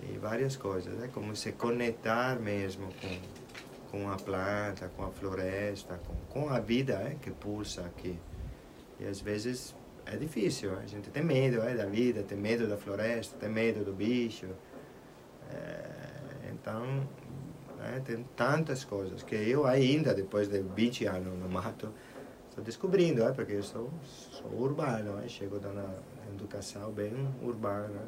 E 0.08 0.18
várias 0.18 0.56
coisas, 0.56 1.02
é? 1.02 1.08
como 1.08 1.34
se 1.34 1.52
conectar 1.52 2.38
mesmo 2.38 2.88
com, 3.00 3.90
com 3.90 4.10
a 4.10 4.16
planta, 4.16 4.88
com 4.96 5.04
a 5.04 5.10
floresta, 5.10 5.98
com, 6.06 6.14
com 6.28 6.48
a 6.50 6.60
vida 6.60 6.94
é? 6.94 7.16
que 7.20 7.30
pulsa 7.30 7.82
aqui. 7.82 8.18
E 8.98 9.06
às 9.06 9.20
vezes 9.20 9.74
é 10.06 10.16
difícil, 10.16 10.76
a 10.78 10.86
gente 10.86 11.10
tem 11.10 11.22
medo 11.22 11.60
é? 11.62 11.74
da 11.74 11.86
vida, 11.86 12.22
tem 12.22 12.38
medo 12.38 12.66
da 12.66 12.76
floresta, 12.76 13.36
tem 13.38 13.48
medo 13.48 13.84
do 13.84 13.92
bicho. 13.92 14.48
É, 15.52 16.50
então, 16.52 17.06
né? 17.80 18.00
Tem 18.04 18.22
tantas 18.36 18.84
coisas 18.84 19.22
que 19.22 19.34
eu 19.34 19.66
ainda, 19.66 20.14
depois 20.14 20.48
de 20.48 20.60
20 20.60 21.06
anos 21.06 21.38
no 21.38 21.48
mato, 21.48 21.92
estou 22.48 22.62
descobrindo, 22.62 23.22
é? 23.24 23.32
porque 23.32 23.54
eu 23.54 23.62
sou, 23.62 23.90
sou 24.04 24.52
urbano, 24.52 25.18
é? 25.24 25.28
chego 25.28 25.58
da 25.58 25.70
educação 26.32 26.92
bem 26.92 27.12
urbana. 27.42 28.06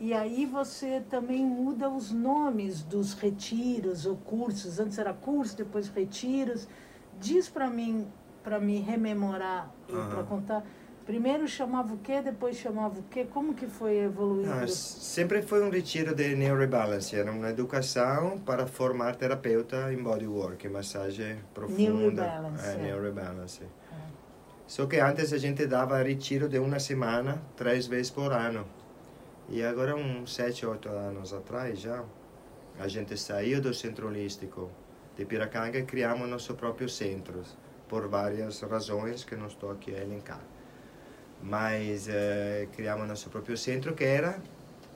E 0.00 0.12
aí 0.12 0.44
você 0.44 1.02
também 1.08 1.44
muda 1.44 1.88
os 1.88 2.10
nomes 2.10 2.82
dos 2.82 3.14
retiros 3.14 4.06
ou 4.06 4.16
cursos. 4.16 4.78
Antes 4.78 4.98
era 4.98 5.12
curso, 5.12 5.56
depois 5.56 5.88
retiros. 5.88 6.68
Diz 7.20 7.48
para 7.48 7.70
mim, 7.70 8.06
para 8.42 8.58
me 8.58 8.80
rememorar 8.80 9.72
e 9.88 9.92
uhum. 9.92 10.08
para 10.08 10.22
contar 10.24 10.64
Primeiro 11.06 11.46
chamava 11.46 11.92
o 11.92 11.98
quê, 11.98 12.22
depois 12.22 12.56
chamava 12.56 12.98
o 12.98 13.02
quê? 13.02 13.26
Como 13.30 13.52
que 13.52 13.66
foi 13.66 13.98
evoluindo? 13.98 14.50
Ah, 14.50 14.66
sempre 14.66 15.42
foi 15.42 15.62
um 15.62 15.68
retiro 15.68 16.14
de 16.14 16.34
neurobalance, 16.34 17.14
era 17.14 17.30
uma 17.30 17.50
educação 17.50 18.38
para 18.38 18.66
formar 18.66 19.14
terapeuta 19.16 19.92
em 19.92 20.02
bodywork, 20.02 20.66
massagem 20.70 21.36
profunda. 21.52 22.22
Neurobalance. 22.22 22.66
É, 22.66 22.72
é. 22.72 22.76
neurobalance. 22.78 23.62
É. 23.62 23.94
Só 24.66 24.86
que 24.86 24.98
antes 24.98 25.30
a 25.34 25.36
gente 25.36 25.66
dava 25.66 26.02
retiro 26.02 26.48
de 26.48 26.58
uma 26.58 26.78
semana, 26.78 27.42
três 27.54 27.86
vezes 27.86 28.10
por 28.10 28.32
ano. 28.32 28.64
E 29.48 29.62
agora, 29.62 29.94
uns 29.94 30.34
sete, 30.34 30.64
oito 30.64 30.88
anos 30.88 31.32
atrás 31.34 31.78
já, 31.78 32.02
a 32.78 32.88
gente 32.88 33.16
saiu 33.16 33.60
do 33.60 33.74
centro 33.74 34.08
holístico 34.08 34.70
de 35.16 35.24
Piracanga 35.26 35.78
e 35.78 35.84
criamos 35.84 36.28
nosso 36.28 36.54
próprio 36.54 36.88
centro, 36.88 37.42
por 37.88 38.08
várias 38.08 38.60
razões 38.62 39.22
que 39.22 39.36
não 39.36 39.46
estou 39.46 39.70
aqui 39.70 39.94
a 39.94 40.00
elencar. 40.00 40.40
Mas 41.42 42.08
eh, 42.08 42.68
criamos 42.74 43.06
nosso 43.06 43.28
próprio 43.28 43.56
centro 43.56 43.94
que 43.94 44.04
era 44.04 44.40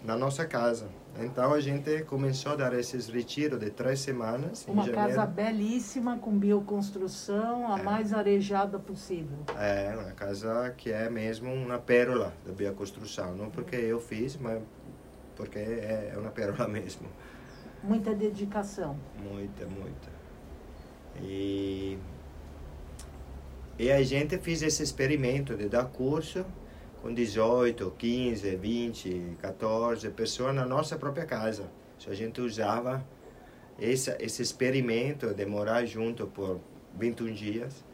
na 0.03 0.17
nossa 0.17 0.45
casa. 0.45 0.89
Então 1.21 1.53
a 1.53 1.61
gente 1.61 2.05
começou 2.05 2.53
a 2.53 2.57
dar 2.57 2.73
esses 2.75 3.09
retiros 3.09 3.59
de 3.59 3.71
três 3.71 4.01
semanas. 4.01 4.65
Uma 4.69 4.89
casa 4.89 5.27
belíssima 5.27 6.17
com 6.19 6.39
bioconstrução, 6.39 7.73
a 7.73 7.79
é. 7.79 7.83
mais 7.83 8.13
arejada 8.13 8.79
possível. 8.79 9.39
É, 9.59 9.95
uma 9.97 10.13
casa 10.13 10.73
que 10.77 10.93
é 10.93 11.11
mesmo 11.11 11.53
uma 11.53 11.79
pérola 11.79 12.33
da 12.47 12.53
bioconstrução, 12.53 13.35
não 13.35 13.51
porque 13.51 13.75
eu 13.75 13.99
fiz, 13.99 14.37
mas 14.37 14.63
porque 15.35 15.59
é, 15.59 16.13
é 16.15 16.19
uma 16.19 16.31
pérola 16.31 16.67
mesmo. 16.69 17.09
Muita 17.83 18.15
dedicação. 18.15 18.97
Muita, 19.21 19.67
muita. 19.67 20.19
E 21.21 21.99
e 23.79 23.93
a 23.93 24.03
gente 24.03 24.37
fez 24.39 24.61
esse 24.63 24.83
experimento 24.83 25.57
de 25.57 25.69
dar 25.69 25.85
curso 25.85 26.45
com 27.03 27.13
18, 27.13 27.95
15, 27.97 28.57
20, 28.57 29.37
14 29.41 30.11
pessoas 30.11 30.55
na 30.55 30.67
nossa 30.67 30.97
própria 30.97 31.25
casa. 31.25 31.71
So, 31.99 32.11
a 32.11 32.15
gente 32.15 32.41
usava 32.41 33.05
esse, 33.79 34.11
esse 34.21 34.43
experimento 34.43 35.33
de 35.33 35.47
morar 35.47 35.85
junto 35.85 36.27
por 36.27 36.61
21 36.99 37.33
dias, 37.33 37.85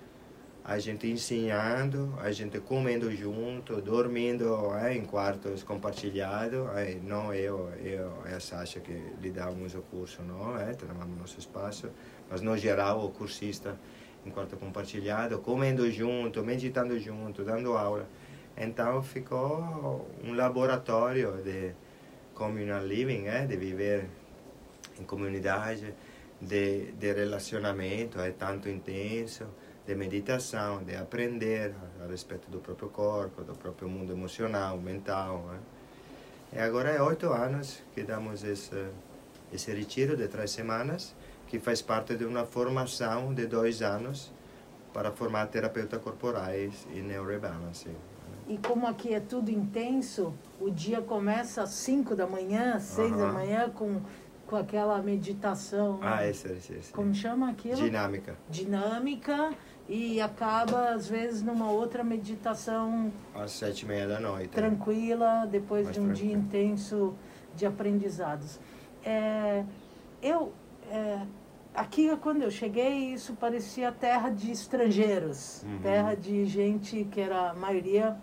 a 0.64 0.78
gente 0.78 1.06
ensinando, 1.06 2.14
a 2.18 2.32
gente 2.32 2.58
comendo 2.58 3.14
junto, 3.14 3.82
dormindo 3.82 4.74
é, 4.76 4.94
em 4.94 5.04
quartos 5.04 5.62
compartilhados. 5.62 6.66
É, 6.74 6.98
não 7.02 7.34
eu, 7.34 7.70
eu 7.82 8.22
e 8.26 8.32
a 8.32 8.40
Sasha 8.40 8.80
que 8.80 8.92
lhe 9.20 9.30
dávamos 9.30 9.74
o 9.74 9.82
curso, 9.82 10.22
não, 10.22 10.58
é, 10.58 10.72
tínhamos 10.72 11.06
nosso 11.18 11.38
espaço, 11.38 11.90
mas 12.30 12.40
no 12.40 12.56
geral 12.56 13.04
o 13.04 13.10
cursista 13.10 13.78
em 14.24 14.30
quarto 14.30 14.56
compartilhado, 14.56 15.38
comendo 15.40 15.90
junto, 15.90 16.42
meditando 16.42 16.98
junto, 16.98 17.44
dando 17.44 17.76
aula. 17.76 18.08
Então 18.56 19.02
ficou 19.02 20.08
um 20.22 20.34
laboratório 20.34 21.42
de 21.42 21.72
communal 22.34 22.84
living, 22.84 23.26
é, 23.26 23.46
de 23.46 23.56
viver 23.56 24.08
em 24.98 25.04
comunidade, 25.04 25.94
de, 26.40 26.92
de 26.92 27.12
relacionamento, 27.12 28.20
é 28.20 28.30
tanto 28.30 28.68
intenso, 28.68 29.46
de 29.86 29.94
meditação, 29.94 30.82
de 30.82 30.96
aprender 30.96 31.74
a 32.02 32.06
respeito 32.06 32.50
do 32.50 32.58
próprio 32.58 32.88
corpo, 32.88 33.42
do 33.42 33.54
próprio 33.54 33.88
mundo 33.88 34.12
emocional, 34.12 34.78
mental. 34.78 35.50
É. 36.52 36.58
E 36.58 36.60
agora 36.60 36.90
é 36.90 37.02
oito 37.02 37.32
anos 37.32 37.82
que 37.92 38.02
damos 38.02 38.44
esse, 38.44 38.86
esse 39.52 39.72
retiro 39.72 40.16
de 40.16 40.28
três 40.28 40.50
semanas 40.50 41.14
que 41.48 41.58
faz 41.58 41.82
parte 41.82 42.16
de 42.16 42.24
uma 42.24 42.46
formação 42.46 43.34
de 43.34 43.46
dois 43.46 43.82
anos 43.82 44.32
para 44.92 45.10
formar 45.10 45.48
terapeutas 45.48 46.00
corporais 46.00 46.86
e 46.94 47.00
neurobalance. 47.00 47.90
E 48.46 48.58
como 48.58 48.86
aqui 48.86 49.14
é 49.14 49.20
tudo 49.20 49.50
intenso, 49.50 50.34
o 50.60 50.70
dia 50.70 51.00
começa 51.00 51.62
às 51.62 51.70
5 51.70 52.14
da 52.14 52.26
manhã, 52.26 52.74
às 52.74 52.82
6 52.82 53.16
da 53.16 53.32
manhã, 53.32 53.70
com, 53.70 54.00
com 54.46 54.56
aquela 54.56 55.00
meditação. 55.00 55.98
Ah, 56.02 56.26
esse, 56.26 56.52
esse, 56.52 56.72
esse. 56.74 56.92
Como 56.92 57.14
chama 57.14 57.50
aquilo? 57.50 57.76
Dinâmica. 57.76 58.36
Dinâmica 58.50 59.54
e 59.88 60.20
acaba 60.20 60.90
às 60.90 61.08
vezes 61.08 61.42
numa 61.42 61.70
outra 61.70 62.02
meditação 62.02 63.12
às 63.34 63.52
sete 63.52 63.82
e 63.82 63.86
meia 63.86 64.08
da 64.08 64.18
noite 64.18 64.48
tranquila 64.48 65.46
depois 65.50 65.90
de 65.90 66.00
um 66.00 66.06
tranquilo. 66.06 66.14
dia 66.14 66.32
intenso 66.32 67.14
de 67.54 67.66
aprendizados 67.66 68.58
é, 69.04 69.64
eu 70.22 70.52
é, 70.90 71.20
aqui 71.74 72.16
quando 72.16 72.42
eu 72.42 72.50
cheguei 72.50 73.12
isso 73.12 73.34
parecia 73.34 73.92
terra 73.92 74.30
de 74.30 74.50
estrangeiros 74.50 75.62
uhum. 75.64 75.78
terra 75.82 76.14
de 76.14 76.46
gente 76.46 77.04
que 77.10 77.20
era 77.20 77.50
a 77.50 77.54
maioria 77.54 78.16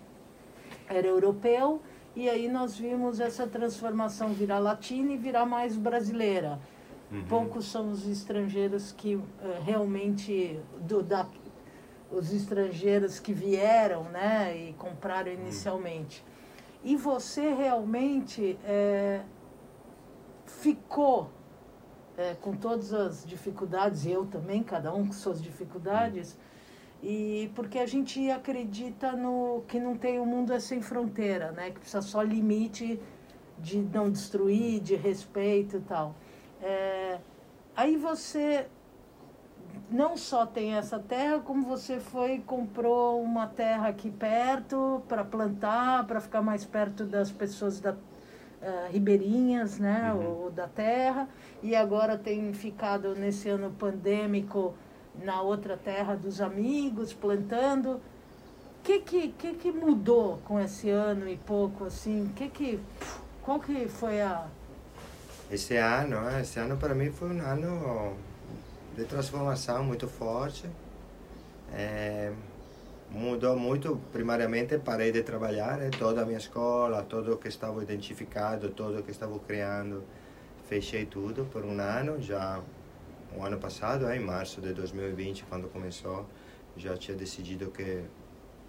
era 0.93 1.07
europeu 1.07 1.81
e 2.15 2.29
aí 2.29 2.48
nós 2.48 2.77
vimos 2.77 3.19
essa 3.19 3.48
transformação 3.48 4.29
virar 4.33 4.60
latina 4.60 5.13
e 5.13 5.17
virar 5.17 5.45
mais 5.45 5.75
brasileira 5.77 6.60
uhum. 7.12 7.24
poucos 7.25 7.65
são 7.71 7.91
os 7.91 8.07
estrangeiros 8.07 8.91
que 8.91 9.15
uh, 9.15 9.25
realmente 9.63 10.60
do 10.79 11.01
da 11.01 11.25
os 12.12 12.33
estrangeiros 12.33 13.19
que 13.19 13.33
vieram 13.33 14.03
né 14.05 14.55
e 14.57 14.74
compraram 14.74 15.31
uhum. 15.31 15.39
inicialmente 15.39 16.24
uhum. 16.83 16.91
e 16.91 16.95
você 16.95 17.53
realmente 17.53 18.57
é, 18.65 19.21
ficou 20.45 21.29
é, 22.17 22.36
com 22.36 22.53
todas 22.53 22.93
as 22.93 23.25
dificuldades, 23.25 24.05
eu 24.05 24.25
também, 24.25 24.62
cada 24.63 24.93
um 24.93 25.07
com 25.07 25.13
suas 25.13 25.41
dificuldades, 25.41 26.38
e 27.03 27.51
porque 27.55 27.79
a 27.79 27.86
gente 27.86 28.29
acredita 28.29 29.13
no 29.13 29.63
que 29.67 29.79
não 29.79 29.98
tem 29.98 30.20
o 30.20 30.24
um 30.24 30.25
mundo 30.25 30.53
é 30.53 30.60
sem 30.60 30.81
fronteira, 30.81 31.51
né? 31.51 31.72
Que 31.72 31.79
precisa 31.79 32.01
só 32.01 32.22
limite 32.22 33.00
de 33.58 33.79
não 33.79 34.12
destruir, 34.12 34.79
de 34.79 34.96
respeito 34.96 35.77
e 35.77 35.81
tal. 35.81 36.15
É, 36.62 37.20
aí 37.75 37.98
você 37.98 38.67
não 39.89 40.15
só 40.15 40.46
tem 40.46 40.75
essa 40.75 41.00
terra, 41.00 41.39
como 41.39 41.65
você 41.65 42.00
foi 42.00 42.36
e 42.36 42.39
comprou 42.39 43.22
uma 43.22 43.48
terra 43.48 43.89
aqui 43.89 44.12
perto 44.12 45.01
para 45.08 45.24
plantar, 45.24 46.05
para 46.05 46.20
ficar 46.20 46.41
mais 46.41 46.65
perto 46.65 47.05
das 47.05 47.31
pessoas 47.31 47.79
da, 47.79 47.93
uh, 47.93 47.98
ribeirinhas, 48.91 49.79
né, 49.79 50.13
uhum. 50.13 50.43
ou 50.43 50.51
da 50.51 50.67
terra, 50.67 51.27
e 51.62 51.75
agora 51.75 52.17
tem 52.17 52.53
ficado 52.53 53.15
nesse 53.15 53.50
ano 53.50 53.72
pandêmico 53.72 54.74
na 55.15 55.41
outra 55.41 55.77
terra 55.77 56.15
dos 56.15 56.41
amigos, 56.41 57.13
plantando. 57.13 57.94
O 58.80 58.84
que, 58.84 59.00
que, 59.00 59.27
que, 59.30 59.53
que 59.53 59.72
mudou 59.72 60.39
com 60.46 60.60
esse 60.60 60.89
ano 60.89 61.30
e 61.30 61.38
pouco, 61.38 61.86
assim? 61.86 62.32
Que 62.36 62.50
que, 62.50 62.80
qual 63.44 63.60
que 63.60 63.88
foi 63.88 64.22
a... 64.22 64.48
Esse 65.51 65.75
ano, 65.77 66.18
esse 66.39 66.60
ano 66.60 66.77
para 66.77 66.96
mim 66.96 67.12
foi 67.12 67.30
um 67.30 67.41
ano 67.41 68.15
de 68.96 69.03
transformação 69.06 69.84
muito 69.84 70.08
forte. 70.08 70.65
É, 71.74 72.32
mudou 73.12 73.58
muito, 73.58 74.00
primariamente 74.12 74.77
parei 74.77 75.12
de 75.12 75.22
trabalhar, 75.22 75.77
né? 75.77 75.89
toda 75.98 76.22
a 76.22 76.25
minha 76.25 76.38
escola, 76.38 77.03
tudo 77.03 77.38
que 77.38 77.50
estava 77.50 77.84
identificado, 77.84 78.70
tudo 78.70 79.03
que 79.03 79.12
estava 79.12 79.38
criando, 79.39 80.03
fechei 80.68 81.06
tudo 81.06 81.46
por 81.51 81.63
um 81.65 81.80
ano, 81.80 82.22
já 82.22 82.60
o 83.36 83.44
ano 83.44 83.58
passado, 83.58 84.10
em 84.12 84.20
março 84.20 84.62
de 84.62 84.74
2020, 84.74 85.46
quando 85.50 85.68
começou, 85.68 86.28
já 86.76 86.98
tinha 86.98 87.16
decidido 87.16 87.72
que 87.72 88.04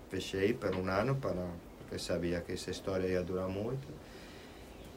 fechei 0.09 0.53
por 0.53 0.75
um 0.75 0.89
ano, 0.89 1.17
para, 1.17 1.47
porque 1.79 1.99
sabia 1.99 2.41
que 2.41 2.53
essa 2.53 2.71
história 2.71 3.07
ia 3.07 3.23
durar 3.23 3.49
muito. 3.49 3.89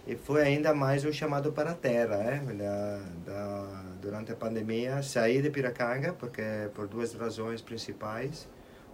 E 0.07 0.15
foi 0.15 0.43
ainda 0.43 0.73
mais 0.73 1.03
um 1.03 1.11
chamado 1.11 1.51
para 1.51 1.71
a 1.71 1.73
terra, 1.73 2.17
né? 2.17 2.41
Da, 2.53 3.01
da, 3.25 3.83
durante 3.99 4.31
a 4.31 4.35
pandemia, 4.35 5.01
saí 5.01 5.41
de 5.41 5.49
Piracanga 5.49 6.13
porque 6.13 6.43
por 6.75 6.87
duas 6.87 7.13
razões 7.15 7.61
principais. 7.61 8.47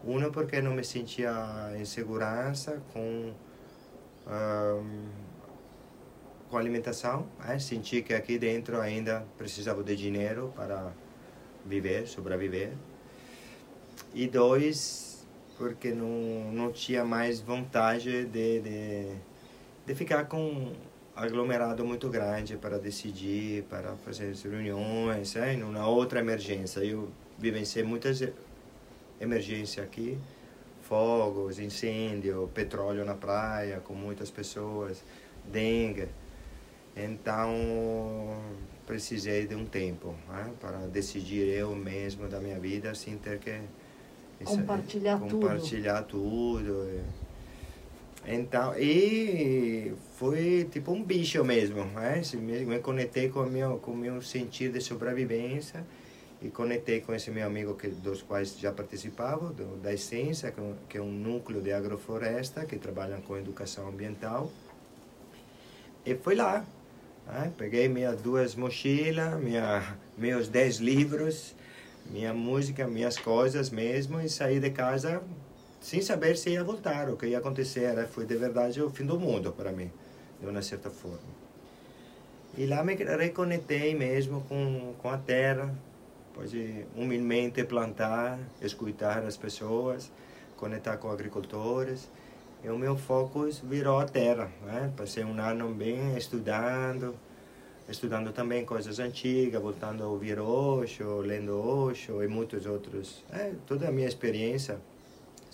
Uma, 0.04 0.32
porque 0.32 0.62
não 0.62 0.74
me 0.74 0.84
sentia 0.84 1.32
em 1.78 1.86
segurança 1.86 2.82
com, 2.94 3.34
um, 4.26 5.10
com 6.52 6.58
alimentação. 6.58 7.26
Né? 7.40 7.58
Senti 7.58 8.02
que 8.04 8.14
aqui 8.14 8.38
dentro 8.38 8.80
ainda 8.80 9.26
precisava 9.38 9.82
de 9.84 9.96
dinheiro 9.96 10.54
para 10.56 10.92
viver, 11.66 12.06
sobreviver. 12.06 12.74
E 14.14 14.28
dois, 14.28 15.26
porque 15.58 15.92
não, 15.92 16.52
não 16.52 16.72
tinha 16.72 17.06
mais 17.06 17.40
vontade 17.40 18.26
de, 18.26 18.60
de, 18.60 19.16
de 19.86 19.96
ficar 19.96 20.26
com 20.26 20.74
aglomerado 21.16 21.86
muito 21.86 22.10
grande 22.10 22.58
para 22.58 22.78
decidir, 22.78 23.64
para 23.64 23.96
fazer 23.98 24.34
reuniões, 24.36 25.36
é, 25.36 25.56
numa 25.56 25.88
outra 25.88 26.20
emergência. 26.20 26.82
Eu 26.82 27.10
vivenciei 27.38 27.84
muitas 27.84 28.22
emergências 29.20 29.86
aqui, 29.86 30.18
fogos, 30.82 31.60
incêndio, 31.60 32.50
petróleo 32.54 33.06
na 33.06 33.14
praia 33.14 33.80
com 33.80 33.94
muitas 33.94 34.30
pessoas, 34.30 35.04
dengue. 35.46 36.08
Então 36.96 38.38
precisei 38.86 39.48
de 39.48 39.56
um 39.56 39.66
tempo 39.66 40.14
né, 40.28 40.52
para 40.60 40.80
decidir 40.88 41.48
eu 41.48 41.74
mesmo 41.76 42.28
da 42.28 42.40
minha 42.40 42.60
vida 42.60 42.94
sem 42.94 43.18
ter 43.18 43.40
que 43.40 43.62
compartilhar, 44.44 45.20
compartilhar 45.20 46.02
tudo. 46.04 46.66
tudo 46.66 47.32
então, 48.26 48.78
e 48.78 49.94
foi 50.16 50.68
tipo 50.72 50.92
um 50.92 51.04
bicho 51.04 51.44
mesmo, 51.44 51.84
né? 51.86 52.22
Me 52.36 52.80
conectei 52.80 53.30
com 53.30 53.42
o 53.42 53.50
meu, 53.50 53.78
com 53.78 53.96
meu 53.96 54.22
sentido 54.22 54.74
de 54.74 54.82
sobrevivência 54.82 55.84
e 56.40 56.50
conectei 56.50 57.02
com 57.02 57.14
esse 57.16 57.32
meu 57.32 57.46
amigo 57.48 57.74
que, 57.74 57.88
dos 57.88 58.22
quais 58.22 58.58
já 58.60 58.72
participava, 58.72 59.52
do, 59.52 59.78
da 59.78 59.92
Essência, 59.92 60.54
que 60.88 60.98
é 60.98 61.02
um 61.02 61.12
núcleo 61.12 61.62
de 61.62 61.72
agrofloresta 61.72 62.64
que 62.66 62.78
trabalha 62.78 63.18
com 63.22 63.38
educação 63.38 63.88
ambiental. 63.88 64.52
E 66.06 66.16
fui 66.16 66.36
lá, 66.36 66.64
peguei 67.58 67.88
minhas 67.88 68.22
duas 68.22 68.56
mochilas, 68.56 69.40
minha, 69.40 69.98
meus 70.18 70.48
dez 70.48 70.78
livros, 70.78 71.56
minha 72.10 72.34
música, 72.34 72.88
minhas 72.88 73.18
coisas 73.18 73.70
mesmo 73.70 74.20
e 74.20 74.30
saí 74.30 74.60
de 74.60 74.70
casa 74.70 75.22
sem 75.82 76.02
saber 76.02 76.38
se 76.38 76.52
ia 76.52 76.64
voltar, 76.64 77.10
o 77.10 77.18
que 77.18 77.26
ia 77.26 77.40
acontecer. 77.40 78.08
Foi 78.08 78.26
de 78.26 78.36
verdade 78.36 78.82
o 78.82 78.90
fim 78.90 79.06
do 79.06 79.20
mundo 79.20 79.52
para 79.52 79.72
mim, 79.72 79.92
de 80.40 80.48
uma 80.48 80.62
certa 80.62 80.90
forma. 80.90 81.42
E 82.58 82.66
lá 82.66 82.84
me 82.84 82.96
reconectei 82.96 83.96
mesmo 83.96 84.42
com, 84.42 84.94
com 85.02 85.10
a 85.10 85.18
terra, 85.18 85.74
pode 86.34 86.86
humildemente 86.96 87.64
plantar, 87.64 88.38
escutar 88.62 89.24
as 89.24 89.38
pessoas, 89.38 90.12
conectar 90.58 90.98
com 90.98 91.10
agricultores. 91.10 92.10
E 92.64 92.70
o 92.70 92.78
meu 92.78 92.98
foco 92.98 93.48
virou 93.64 94.00
a 94.00 94.06
terra. 94.06 94.52
Né? 94.64 94.94
Passei 94.96 95.24
um 95.24 95.40
ano 95.40 95.74
bem 95.74 96.16
estudando, 96.18 97.16
estudando 97.90 98.32
também 98.32 98.64
coisas 98.66 99.00
antigas, 99.00 99.62
voltando 99.62 100.04
a 100.04 100.08
ouvir 100.08 100.40
Osho, 100.40 101.22
lendo 101.22 101.60
Osho 101.60 102.24
e 102.24 102.28
muitos 102.28 102.66
outros. 102.66 103.24
É, 103.32 103.54
toda 103.66 103.88
a 103.88 103.92
minha 103.92 104.08
experiência 104.08 104.80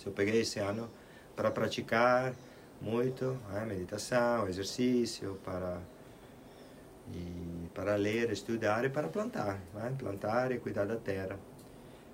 eu 0.08 0.12
peguei 0.12 0.40
esse 0.40 0.58
ano 0.58 0.88
para 1.36 1.50
praticar 1.50 2.34
muito 2.80 3.36
né, 3.52 3.64
meditação, 3.66 4.48
exercício, 4.48 5.38
para 5.44 5.78
e 7.12 7.68
para 7.74 7.96
ler, 7.96 8.30
estudar 8.30 8.84
e 8.84 8.90
para 8.90 9.08
plantar, 9.08 9.58
né? 9.74 9.94
plantar 9.98 10.52
e 10.52 10.58
cuidar 10.58 10.84
da 10.84 10.96
terra. 10.96 11.38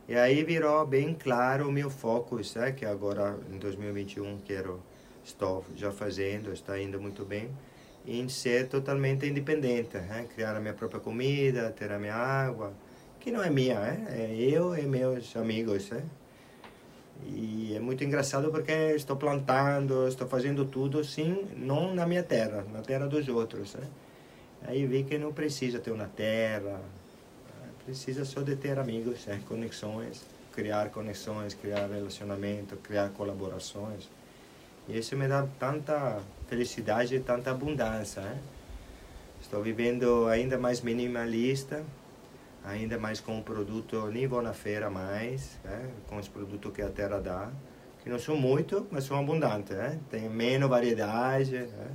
E 0.07 0.15
aí 0.15 0.45
virou 0.45 0.87
bem 0.87 1.15
claro 1.15 1.69
o 1.69 1.73
meu 1.73 1.89
foco, 1.89 2.39
é 2.57 2.73
que 2.73 2.85
agora 2.85 3.39
em 3.51 3.59
2021 3.59 4.39
quero 4.45 4.83
estou 5.25 5.65
já 5.75 5.91
fazendo, 5.91 6.53
está 6.53 6.79
indo 6.79 7.01
muito 7.01 7.25
bem, 7.25 7.49
em 8.07 8.29
ser 8.29 8.69
totalmente 8.69 9.27
independente, 9.27 9.97
né? 9.97 10.27
criar 10.35 10.55
a 10.55 10.61
minha 10.61 10.75
própria 10.75 11.01
comida, 11.01 11.71
ter 11.71 11.91
a 11.91 11.99
minha 11.99 12.15
água, 12.15 12.75
que 13.19 13.31
não 13.31 13.43
é 13.43 13.49
minha, 13.49 13.79
é, 13.79 14.27
é 14.27 14.35
eu 14.35 14.77
e 14.77 14.83
meus 14.83 15.35
amigos, 15.37 15.91
é? 15.91 16.03
E 17.23 17.75
é 17.75 17.81
muito 17.81 18.05
engraçado 18.05 18.51
porque 18.51 18.73
estou 18.95 19.17
plantando, 19.17 20.07
estou 20.07 20.29
fazendo 20.29 20.67
tudo 20.67 21.03
sim, 21.03 21.47
não 21.57 21.95
na 21.95 22.07
minha 22.07 22.23
terra, 22.23 22.67
na 22.71 22.83
terra 22.83 23.07
dos 23.07 23.27
outros. 23.29 23.75
Né? 23.77 23.87
Aí 24.67 24.85
vi 24.85 25.05
que 25.05 25.17
não 25.17 25.33
precisa 25.33 25.79
ter 25.79 25.91
uma 25.91 26.07
terra, 26.07 26.83
precisa 27.85 28.25
só 28.25 28.41
de 28.41 28.57
ter 28.57 28.79
amigos, 28.79 29.27
né? 29.27 29.41
conexões, 29.47 30.25
criar 30.53 30.91
conexões, 30.91 31.55
criar 31.55 31.87
relacionamento, 31.87 32.77
criar 32.77 33.11
colaborações. 33.11 34.09
E 34.89 34.99
isso 34.99 35.17
me 35.17 35.29
dá 35.29 35.47
tanta 35.59 36.21
felicidade 36.49 37.15
e 37.15 37.21
tanta 37.21 37.51
abundância. 37.51 38.23
Né? 38.23 38.39
Estou 39.41 39.63
vivendo 39.63 40.27
ainda 40.29 40.59
mais 40.59 40.81
minimalista, 40.81 41.85
ainda 42.65 42.99
mais 42.99 43.21
com 43.21 43.39
o 43.39 43.43
produto, 43.43 44.07
nem 44.11 44.27
vou 44.27 44.41
na 44.41 44.55
feira 44.55 44.89
mais, 44.89 45.59
né? 45.63 45.91
com 46.09 46.17
os 46.17 46.29
produtos 46.29 46.73
que 46.73 46.81
a 46.81 46.89
terra 46.89 47.21
dá, 47.21 47.51
que 48.03 48.09
não 48.09 48.19
são 48.19 48.37
muito, 48.37 48.87
mas 48.91 49.05
são 49.05 49.19
abundantes, 49.19 49.77
né? 49.77 49.99
tem 50.11 50.29
menos 50.29 50.69
variedade, 50.69 51.53
né? 51.53 51.91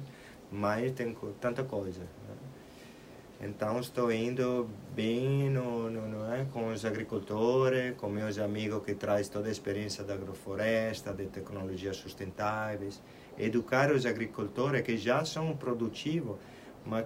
mas 0.51 0.91
tem 0.91 1.15
tanta 1.41 1.63
coisa. 1.63 2.01
Então 3.41 3.79
estou 3.79 4.11
indo 4.11 4.69
bem 4.93 5.49
no, 5.49 5.89
no, 5.89 6.33
é? 6.33 6.45
com 6.51 6.73
os 6.73 6.83
agricultores, 6.83 7.95
com 7.95 8.09
meus 8.09 8.37
amigos 8.37 8.83
que 8.83 8.93
trazem 8.93 9.31
toda 9.31 9.47
a 9.47 9.51
experiência 9.51 10.03
da 10.03 10.13
agrofloresta, 10.13 11.13
de 11.13 11.25
tecnologias 11.27 11.95
sustentáveis, 11.95 13.01
educar 13.37 13.91
os 13.93 14.05
agricultores 14.05 14.81
que 14.81 14.97
já 14.97 15.23
são 15.23 15.55
produtivos, 15.55 16.35
mas 16.85 17.05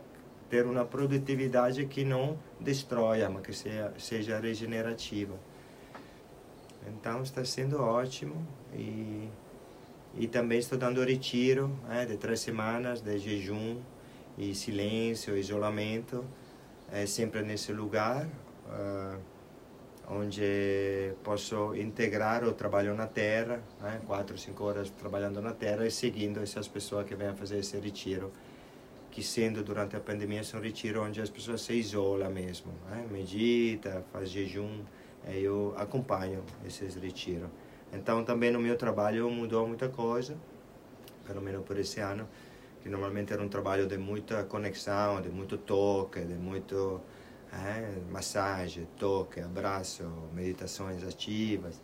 ter 0.49 0.65
uma 0.65 0.85
produtividade 0.85 1.85
que 1.85 2.03
não 2.03 2.37
destrói, 2.59 3.27
mas 3.27 3.43
que 3.43 3.53
seja, 3.53 3.93
seja 3.99 4.39
regenerativa. 4.39 5.35
Então 6.87 7.21
está 7.21 7.45
sendo 7.45 7.79
ótimo 7.79 8.35
e, 8.73 9.29
e 10.15 10.27
também 10.27 10.57
estou 10.57 10.79
dando 10.79 11.03
retiro 11.03 11.69
né, 11.87 12.07
de 12.07 12.17
três 12.17 12.39
semanas 12.39 13.01
de 13.01 13.19
jejum 13.19 13.79
e 14.37 14.55
silêncio, 14.55 15.37
isolamento, 15.37 16.25
é, 16.91 17.05
sempre 17.05 17.41
nesse 17.41 17.71
lugar 17.71 18.25
uh, 18.67 19.19
onde 20.07 21.13
posso 21.23 21.75
integrar 21.75 22.43
o 22.43 22.53
trabalho 22.53 22.93
na 22.93 23.07
terra, 23.07 23.61
né, 23.81 24.01
quatro, 24.05 24.37
cinco 24.37 24.63
horas 24.63 24.89
trabalhando 24.89 25.41
na 25.41 25.53
terra 25.53 25.85
e 25.85 25.91
seguindo 25.91 26.41
essas 26.41 26.67
pessoas 26.67 27.05
que 27.07 27.15
vêm 27.15 27.33
fazer 27.35 27.59
esse 27.59 27.77
retiro 27.77 28.31
que 29.13 29.21
sendo 29.21 29.63
durante 29.63 29.95
a 29.95 29.99
pandemia 29.99 30.41
é 30.41 30.57
um 30.57 30.59
retiro 30.59 31.03
onde 31.03 31.21
as 31.21 31.29
pessoas 31.29 31.61
se 31.61 31.73
isolam 31.73 32.31
mesmo, 32.31 32.73
né? 32.89 33.05
medita, 33.11 34.03
faz 34.11 34.27
jejum, 34.31 34.81
eu 35.27 35.71
acompanho 35.77 36.43
esses 36.65 36.95
retiros. 36.95 37.47
Então 37.93 38.23
também 38.23 38.51
no 38.51 38.59
meu 38.59 38.75
trabalho 38.75 39.29
mudou 39.29 39.67
muita 39.67 39.87
coisa, 39.87 40.35
pelo 41.27 41.41
menos 41.43 41.63
por 41.63 41.77
esse 41.77 41.99
ano, 41.99 42.27
que 42.83 42.89
normalmente 42.89 43.31
era 43.31 43.41
um 43.41 43.47
trabalho 43.47 43.87
de 43.87 43.97
muita 43.97 44.43
conexão, 44.43 45.21
de 45.21 45.29
muito 45.29 45.57
toque, 45.57 46.19
de 46.19 46.33
muito 46.33 46.99
é, 47.49 47.97
massagem, 48.11 48.85
toque, 48.99 49.39
abraço, 49.39 50.03
meditações 50.33 51.01
ativas. 51.01 51.81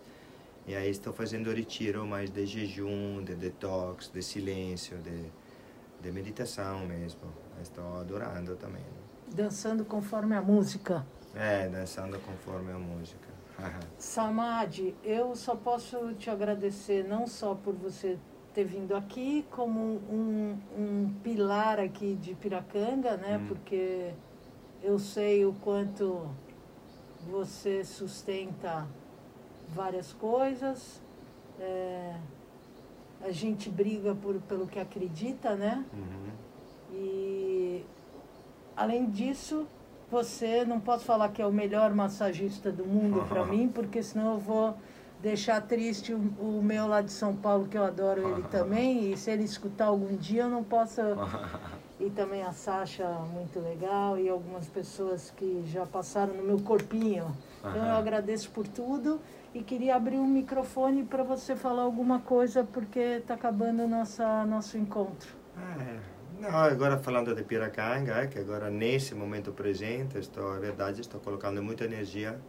E 0.68 0.76
aí 0.76 0.90
estou 0.90 1.14
fazendo 1.14 1.54
retiro 1.54 2.06
mais 2.06 2.30
de 2.30 2.46
jejum, 2.46 3.24
de 3.24 3.34
detox, 3.34 4.12
de 4.14 4.22
silêncio, 4.22 4.98
de, 4.98 5.24
de 6.02 6.12
meditação 6.12 6.86
mesmo. 6.86 7.22
Estou 7.62 7.98
adorando 7.98 8.58
também. 8.58 8.84
Dançando 9.34 9.86
conforme 9.86 10.36
a 10.36 10.42
música. 10.42 11.06
É, 11.34 11.70
dançando 11.70 12.20
conforme 12.20 12.74
a 12.74 12.78
música. 12.78 13.30
Samad, 13.98 14.94
eu 15.02 15.34
só 15.34 15.56
posso 15.56 16.14
te 16.16 16.30
agradecer 16.30 17.06
não 17.08 17.26
só 17.26 17.56
por 17.56 17.74
você 17.74 18.18
ter 18.54 18.64
vindo 18.64 18.96
aqui, 18.96 19.46
como 19.52 19.80
um, 20.10 20.58
um 20.78 21.14
pilar 21.24 21.80
aqui 21.80 22.16
de 22.16 22.34
Piracanga, 22.36 23.18
né? 23.18 23.38
Hum. 23.38 23.48
Porque 23.48 24.12
eu 24.82 24.98
sei 24.98 25.46
o 25.46 25.54
quanto 25.54 26.28
você 27.30 27.84
sustenta 27.84 28.88
várias 29.68 30.14
coisas. 30.14 31.02
É, 31.60 32.16
a 33.22 33.32
gente 33.32 33.70
briga 33.70 34.16
por, 34.16 34.36
pelo 34.42 34.66
que 34.68 34.80
acredita, 34.80 35.56
né? 35.56 35.86
Uhum. 35.94 36.32
E 36.94 37.86
além 38.76 39.10
disso, 39.10 39.68
você 40.10 40.66
não 40.66 40.80
posso 40.80 41.06
falar 41.06 41.30
que 41.30 41.42
é 41.42 41.46
o 41.46 41.52
melhor 41.52 41.94
massagista 41.94 42.72
do 42.72 42.86
mundo 42.86 43.26
para 43.28 43.46
mim, 43.48 43.68
porque 43.68 44.02
senão 44.02 44.34
eu 44.34 44.40
vou 44.40 44.76
deixar 45.22 45.62
triste 45.62 46.14
o, 46.14 46.18
o, 46.40 46.62
meu 46.64 46.88
lá 46.88 47.02
de 47.02 47.12
São 47.12 47.36
Paulo, 47.36 47.68
que 47.68 47.78
eu 47.78 47.84
adoro 47.84 48.28
ele 48.30 48.44
também, 48.50 49.12
e 49.12 49.18
se 49.18 49.32
ele 49.32 49.44
escutar 49.44 49.86
algum 49.86 50.16
dia 50.16 50.44
eu 50.44 50.50
não 50.50 50.64
posso. 50.64 51.02
E 52.02 52.10
também 52.10 52.42
a 52.44 52.54
Sasha, 52.54 53.06
muito 53.34 53.60
legal, 53.60 54.18
e 54.18 54.30
algumas 54.30 54.66
pessoas 54.68 55.34
que 55.36 55.64
já 55.66 55.86
passaram 55.86 56.34
no 56.34 56.44
meu 56.44 56.58
corpinho. 56.60 57.36
Então 57.60 57.76
eu 57.76 57.96
agradeço 57.98 58.50
por 58.52 58.66
tudo 58.66 59.20
e 59.54 59.62
queria 59.62 59.98
abrir 59.98 60.16
um 60.16 60.26
microfone 60.26 61.04
para 61.04 61.24
você 61.24 61.58
falar 61.58 61.82
alguma 61.82 62.22
coisa, 62.22 62.64
porque 62.64 63.00
está 63.00 63.34
acabando 63.34 63.86
nossa, 63.86 64.46
nosso 64.46 64.78
encontro. 64.78 65.30
É. 65.78 66.00
Não, 66.40 66.56
agora 66.56 66.98
falando 66.98 67.36
de 67.36 67.44
Piracanga, 67.44 68.26
que 68.28 68.40
agora 68.40 68.70
nesse 68.70 69.14
momento 69.14 69.52
presente, 69.52 70.18
estou, 70.18 70.56
é 70.56 70.60
verdade, 70.60 71.02
estou 71.02 71.20
colocando 71.20 71.62
muita 71.62 71.84
energia 71.84 72.40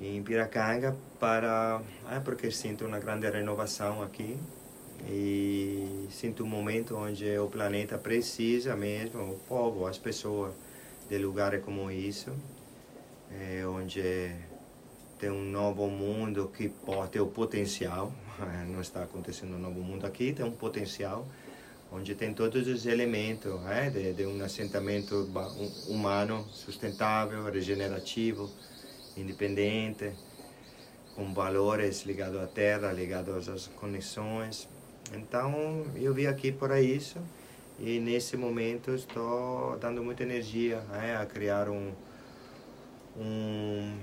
em 0.00 0.22
Piracanga 0.22 0.96
para, 1.18 1.80
é 2.10 2.20
porque 2.20 2.50
sinto 2.50 2.84
uma 2.84 2.98
grande 2.98 3.28
renovação 3.28 4.02
aqui 4.02 4.38
e 5.08 6.06
sinto 6.10 6.44
um 6.44 6.46
momento 6.46 6.96
onde 6.96 7.38
o 7.38 7.48
planeta 7.48 7.98
precisa 7.98 8.74
mesmo, 8.74 9.20
o 9.22 9.38
povo, 9.48 9.86
as 9.86 9.98
pessoas 9.98 10.52
de 11.08 11.18
lugares 11.18 11.62
como 11.62 11.90
isso, 11.90 12.32
é, 13.30 13.66
onde 13.66 14.34
tem 15.18 15.30
um 15.30 15.44
novo 15.44 15.88
mundo 15.88 16.50
que 16.56 16.68
pode 16.68 17.12
ter 17.12 17.20
o 17.20 17.26
potencial, 17.26 18.12
não 18.68 18.80
está 18.80 19.02
acontecendo 19.02 19.54
um 19.54 19.58
novo 19.58 19.80
mundo 19.80 20.06
aqui, 20.06 20.32
tem 20.32 20.44
um 20.44 20.52
potencial 20.52 21.26
onde 21.92 22.14
tem 22.14 22.34
todos 22.34 22.66
os 22.66 22.86
elementos 22.86 23.54
é, 23.66 23.88
de, 23.88 24.14
de 24.14 24.26
um 24.26 24.42
assentamento 24.42 25.30
humano 25.86 26.44
sustentável, 26.50 27.44
regenerativo, 27.44 28.50
independente, 29.16 30.12
com 31.14 31.32
valores 31.32 32.02
ligados 32.02 32.40
à 32.40 32.46
terra, 32.46 32.92
ligados 32.92 33.48
às 33.48 33.66
conexões. 33.68 34.68
Então, 35.12 35.84
eu 35.96 36.12
vim 36.12 36.26
aqui 36.26 36.50
para 36.50 36.80
isso 36.80 37.18
e 37.78 37.98
nesse 38.00 38.36
momento 38.36 38.92
estou 38.92 39.76
dando 39.78 40.02
muita 40.02 40.22
energia 40.22 40.82
é, 40.92 41.16
a 41.16 41.26
criar 41.26 41.68
um, 41.68 41.92
um 43.16 43.96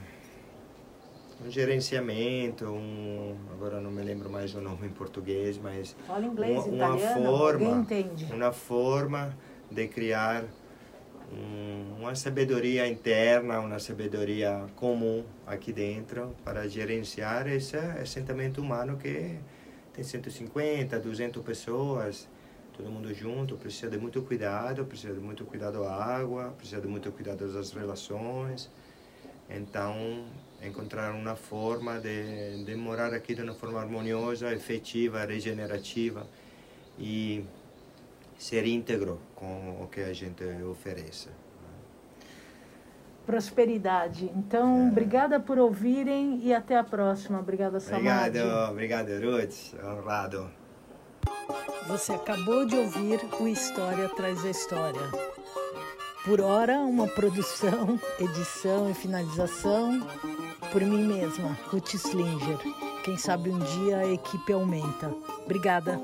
um 1.46 1.50
gerenciamento, 1.50 2.66
um, 2.66 3.36
agora 3.52 3.82
não 3.82 3.92
me 3.92 4.04
lembro 4.04 4.30
mais 4.30 4.54
o 4.54 4.62
nome 4.62 4.88
em 4.88 4.92
português, 4.92 5.58
mas 5.58 5.96
Fala 6.06 6.26
inglês, 6.26 6.66
uma, 6.66 6.68
uma 6.68 6.98
italiano, 6.98 7.24
forma, 7.24 7.88
uma 8.32 8.52
forma 8.52 9.38
de 9.70 9.88
criar 9.88 10.44
uma 11.98 12.14
sabedoria 12.16 12.88
interna, 12.88 13.60
uma 13.60 13.80
sabedoria 13.80 14.66
comum 14.76 15.24
aqui 15.48 15.72
dentro 15.72 16.36
para 16.44 16.68
gerenciar 16.68 17.48
esse 17.48 17.78
assentamento 17.78 18.62
humano 18.62 18.98
que 18.98 19.38
tem 19.94 20.04
150, 20.04 21.00
200 21.00 21.44
pessoas, 21.44 22.28
todo 22.76 22.90
mundo 22.90 23.14
junto, 23.14 23.56
precisa 23.56 23.90
de 23.90 23.98
muito 23.98 24.22
cuidado, 24.24 24.86
precisa 24.86 25.14
de 25.14 25.20
muito 25.20 25.46
cuidado 25.46 25.84
à 25.84 25.94
água, 25.94 26.54
precisa 26.58 26.82
de 26.82 26.88
muito 26.88 27.12
cuidado 27.12 27.52
das 27.52 27.72
relações. 27.72 28.70
Então, 29.50 30.26
encontrar 30.62 31.14
uma 31.14 31.36
forma 31.36 32.00
de, 32.00 32.64
de 32.64 32.76
morar 32.76 33.14
aqui 33.14 33.36
de 33.36 33.42
uma 33.42 33.54
forma 33.54 33.80
harmoniosa, 33.80 34.54
efetiva, 34.54 35.26
regenerativa 35.26 36.26
e 36.98 37.44
ser 38.38 38.66
íntegro 38.66 39.20
com 39.42 39.84
o 39.84 39.88
que 39.88 40.02
a 40.02 40.14
gente 40.14 40.44
oferece. 40.70 41.30
Prosperidade. 43.26 44.32
Então, 44.36 44.86
é. 44.86 44.90
obrigada 44.90 45.40
por 45.40 45.58
ouvirem 45.58 46.40
e 46.44 46.54
até 46.54 46.78
a 46.78 46.84
próxima. 46.84 47.40
Obrigada, 47.40 47.80
Samad. 47.80 48.38
Obrigado, 48.38 48.72
obrigado, 48.72 49.10
Ruth. 49.10 49.74
Honrado. 49.84 50.52
Você 51.88 52.14
acabou 52.14 52.66
de 52.66 52.76
ouvir 52.76 53.20
o 53.40 53.48
História 53.48 54.08
Traz 54.10 54.46
a 54.46 54.50
História. 54.50 55.02
Por 56.24 56.40
hora, 56.40 56.80
uma 56.80 57.08
produção, 57.08 58.00
edição 58.20 58.92
e 58.92 58.94
finalização 58.94 60.00
por 60.72 60.82
mim 60.82 61.06
mesma, 61.06 61.58
Ruth 61.70 61.96
Slinger. 61.96 62.58
Quem 63.04 63.18
sabe 63.18 63.50
um 63.50 63.60
dia 63.60 63.98
a 63.98 64.08
equipe 64.08 64.54
aumenta. 64.54 65.14
Obrigada. 65.44 66.00